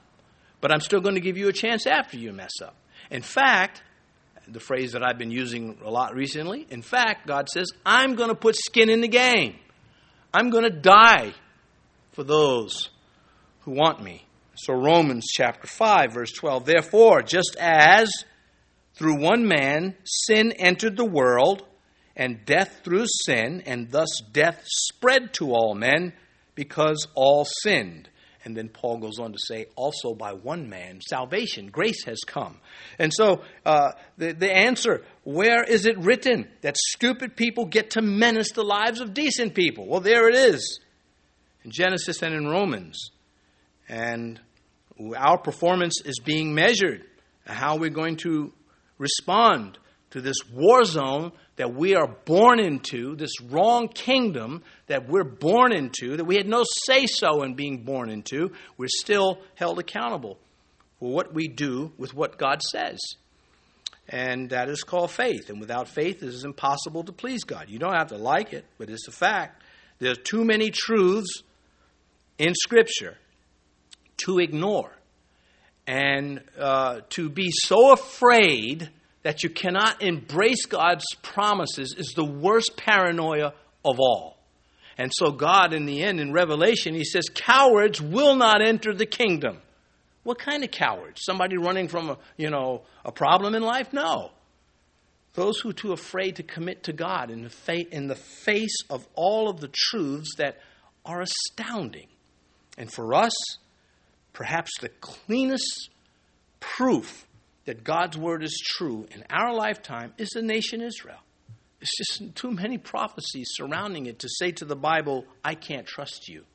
[0.61, 2.75] but I'm still going to give you a chance after you mess up.
[3.11, 3.83] In fact,
[4.47, 8.29] the phrase that I've been using a lot recently, in fact, God says, I'm going
[8.29, 9.55] to put skin in the game.
[10.33, 11.33] I'm going to die
[12.13, 12.89] for those
[13.61, 14.25] who want me.
[14.55, 16.65] So, Romans chapter 5, verse 12.
[16.65, 18.11] Therefore, just as
[18.99, 21.63] through one man sin entered the world,
[22.17, 26.11] and death through sin, and thus death spread to all men
[26.53, 28.09] because all sinned.
[28.43, 32.57] And then Paul goes on to say, also by one man, salvation, grace has come.
[32.97, 38.01] And so uh, the, the answer, where is it written that stupid people get to
[38.01, 39.87] menace the lives of decent people?
[39.87, 40.79] Well, there it is
[41.63, 43.11] in Genesis and in Romans.
[43.87, 44.41] And
[45.15, 47.05] our performance is being measured.
[47.45, 48.51] How we're going to
[48.99, 49.79] respond
[50.11, 55.71] to this war zone that we are born into, this wrong kingdom that we're born
[55.71, 60.37] into, that we had no say so in being born into, we're still held accountable
[60.99, 62.99] for what we do with what God says.
[64.07, 65.49] And that is called faith.
[65.49, 67.69] And without faith, it is impossible to please God.
[67.69, 69.61] You don't have to like it, but it's a fact.
[69.99, 71.43] There are too many truths
[72.37, 73.17] in Scripture
[74.25, 74.91] to ignore
[75.89, 78.91] and uh, to be so afraid
[79.23, 84.37] that you cannot embrace God's promises is the worst paranoia of all.
[84.99, 89.07] And so, God, in the end, in Revelation, He says, Cowards will not enter the
[89.07, 89.57] kingdom.
[90.21, 91.21] What kind of cowards?
[91.25, 93.91] Somebody running from a, you know, a problem in life?
[93.91, 94.29] No.
[95.33, 98.77] Those who are too afraid to commit to God in the, fa- in the face
[98.91, 100.59] of all of the truths that
[101.03, 102.09] are astounding.
[102.77, 103.33] And for us,
[104.39, 105.89] perhaps the cleanest
[106.61, 107.27] proof
[107.65, 111.19] that God's word is true in our lifetime is the nation Israel.
[111.81, 116.29] It's just too many prophecies surrounding it to say to the Bible, I can't trust
[116.29, 116.45] you.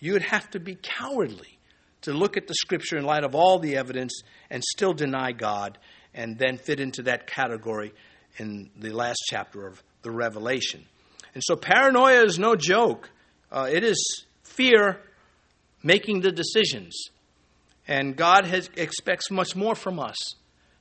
[0.00, 1.58] You would have to be cowardly
[2.02, 5.76] to look at the scripture in light of all the evidence and still deny God
[6.14, 7.92] and then fit into that category
[8.38, 10.86] in the last chapter of the Revelation.
[11.34, 13.10] And so paranoia is no joke,
[13.52, 15.02] uh, it is fear
[15.82, 16.96] making the decisions.
[17.86, 20.16] And God has, expects much more from us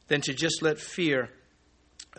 [0.08, 1.30] than to just let fear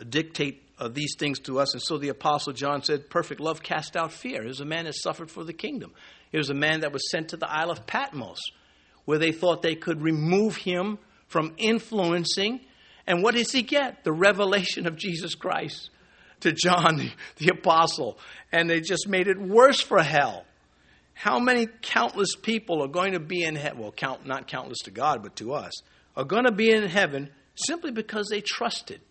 [0.07, 1.73] dictate uh, these things to us.
[1.73, 4.41] And so the Apostle John said, Perfect love cast out fear.
[4.41, 5.93] He was a man that suffered for the kingdom.
[6.31, 8.39] He was a man that was sent to the Isle of Patmos,
[9.05, 12.61] where they thought they could remove him from influencing.
[13.05, 14.03] And what does he get?
[14.03, 15.89] The revelation of Jesus Christ
[16.41, 18.17] to John, the, the apostle.
[18.51, 20.45] And they just made it worse for hell.
[21.19, 23.79] How many countless people are going to be in heaven?
[23.79, 25.73] Well, count, not countless to God, but to us,
[26.15, 29.01] are going to be in heaven simply because they trusted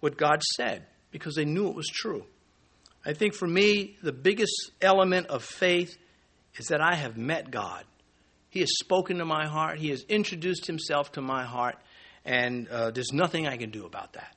[0.00, 2.26] what God said, because they knew it was true.
[3.06, 5.96] I think for me, the biggest element of faith
[6.56, 7.84] is that I have met God.
[8.50, 11.78] He has spoken to my heart, He has introduced Himself to my heart,
[12.26, 14.36] and uh, there's nothing I can do about that.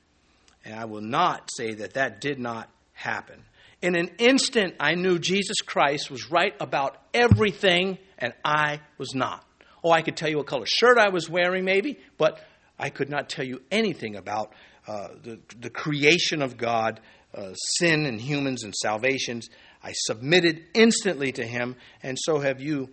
[0.64, 3.44] And I will not say that that did not happen.
[3.86, 9.46] In an instant, I knew Jesus Christ was right about everything, and I was not.
[9.84, 12.44] Oh, I could tell you what color shirt I was wearing, maybe, but
[12.80, 14.52] I could not tell you anything about
[14.88, 16.98] uh, the, the creation of God,
[17.32, 19.50] uh, sin and humans and salvations.
[19.84, 22.88] I submitted instantly to Him, and so have you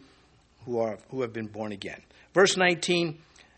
[0.65, 2.03] who, are, who have been born again.
[2.35, 3.17] Verse 19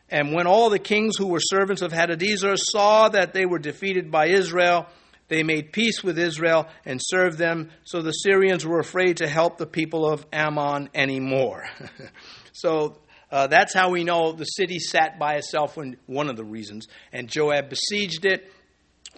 [0.10, 4.10] And when all the kings who were servants of Hadadezer saw that they were defeated
[4.10, 4.88] by Israel,
[5.28, 9.58] they made peace with Israel and served them, so the Syrians were afraid to help
[9.58, 11.66] the people of Ammon anymore.
[12.54, 12.98] so
[13.32, 16.88] uh, that's how we know the city sat by itself, when, one of the reasons.
[17.12, 18.52] And Joab besieged it.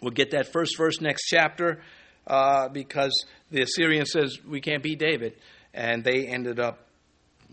[0.02, 1.82] We'll get that first verse next chapter
[2.26, 5.34] uh, because the Assyrian says, We can't beat David.
[5.74, 6.88] And they ended up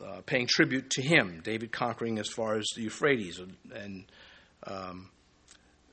[0.03, 3.41] uh, paying tribute to him, David conquering as far as the Euphrates.
[3.75, 4.05] And
[4.67, 5.11] um,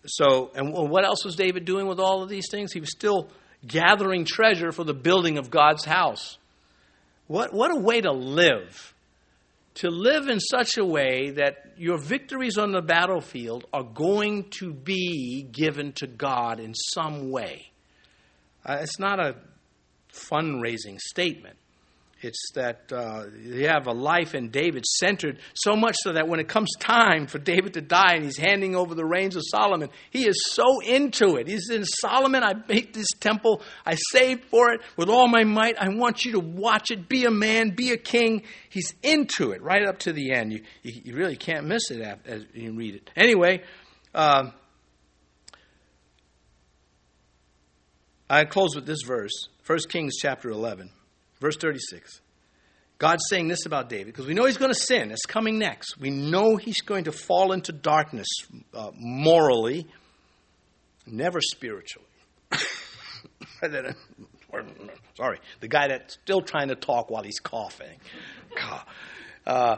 [0.05, 2.73] so, and what else was David doing with all of these things?
[2.73, 3.29] He was still
[3.65, 6.37] gathering treasure for the building of God's house.
[7.27, 8.93] What, what a way to live.
[9.75, 14.73] To live in such a way that your victories on the battlefield are going to
[14.73, 17.71] be given to God in some way.
[18.65, 19.35] Uh, it's not a
[20.11, 21.57] fundraising statement.
[22.23, 26.39] It's that uh, you have a life in David centered so much so that when
[26.39, 29.89] it comes time for David to die and he's handing over the reins of Solomon,
[30.11, 31.47] he is so into it.
[31.47, 35.77] He's in Solomon, I made this temple, I saved for it with all my might.
[35.79, 38.43] I want you to watch it, be a man, be a king.
[38.69, 40.53] He's into it right up to the end.
[40.53, 43.09] You, you, you really can't miss it as you read it.
[43.15, 43.63] Anyway,
[44.13, 44.51] uh,
[48.29, 50.91] I close with this verse 1 Kings chapter 11.
[51.41, 52.21] Verse 36.
[52.99, 55.09] God's saying this about David because we know he's going to sin.
[55.09, 55.99] It's coming next.
[55.99, 58.27] We know he's going to fall into darkness
[58.75, 59.87] uh, morally,
[61.07, 62.05] never spiritually.
[65.17, 67.97] Sorry, the guy that's still trying to talk while he's coughing.
[69.47, 69.77] Uh,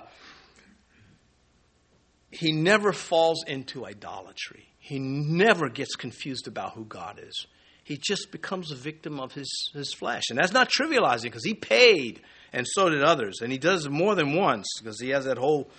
[2.29, 4.67] he never falls into idolatry.
[4.79, 7.47] He never gets confused about who God is.
[7.83, 10.23] He just becomes a victim of his, his flesh.
[10.29, 12.21] And that's not trivializing because he paid
[12.53, 13.41] and so did others.
[13.41, 15.69] And he does more than once because he has that whole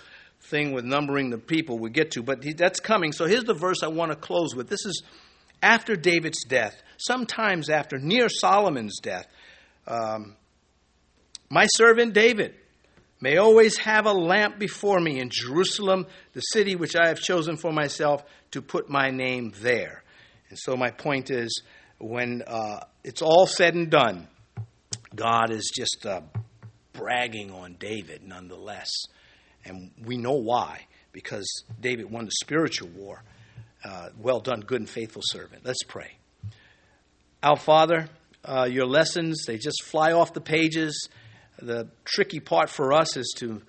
[0.41, 2.21] thing with numbering the people we get to.
[2.21, 3.11] But he, that's coming.
[3.11, 4.69] So here's the verse I want to close with.
[4.69, 5.01] This is
[5.63, 9.25] after David's death, sometimes after, near Solomon's death.
[9.87, 10.35] Um,
[11.49, 12.53] my servant David
[13.21, 17.57] may always have a lamp before me in Jerusalem, the city which I have chosen
[17.57, 20.03] for myself to put my name there.
[20.49, 21.63] And so my point is
[21.99, 24.27] when uh, it's all said and done,
[25.15, 26.21] God is just uh,
[26.93, 28.91] bragging on David nonetheless.
[29.63, 33.23] And we know why, because David won the spiritual war.
[33.83, 35.63] Uh, well done, good and faithful servant.
[35.63, 36.17] Let's pray.
[37.43, 38.09] Our Father,
[38.43, 41.09] uh, your lessons, they just fly off the pages.
[41.61, 43.61] The tricky part for us is to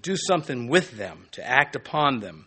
[0.00, 2.46] do something with them, to act upon them.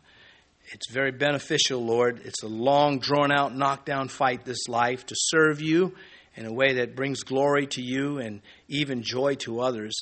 [0.74, 2.22] It's very beneficial, Lord.
[2.26, 5.94] It's a long, drawn out, knockdown fight, this life, to serve you
[6.36, 9.94] in a way that brings glory to you and even joy to others.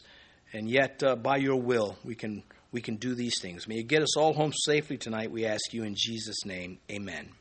[0.54, 3.68] And yet, uh, by your will, we can, we can do these things.
[3.68, 6.80] May you get us all home safely tonight, we ask you in Jesus' name.
[6.90, 7.41] Amen.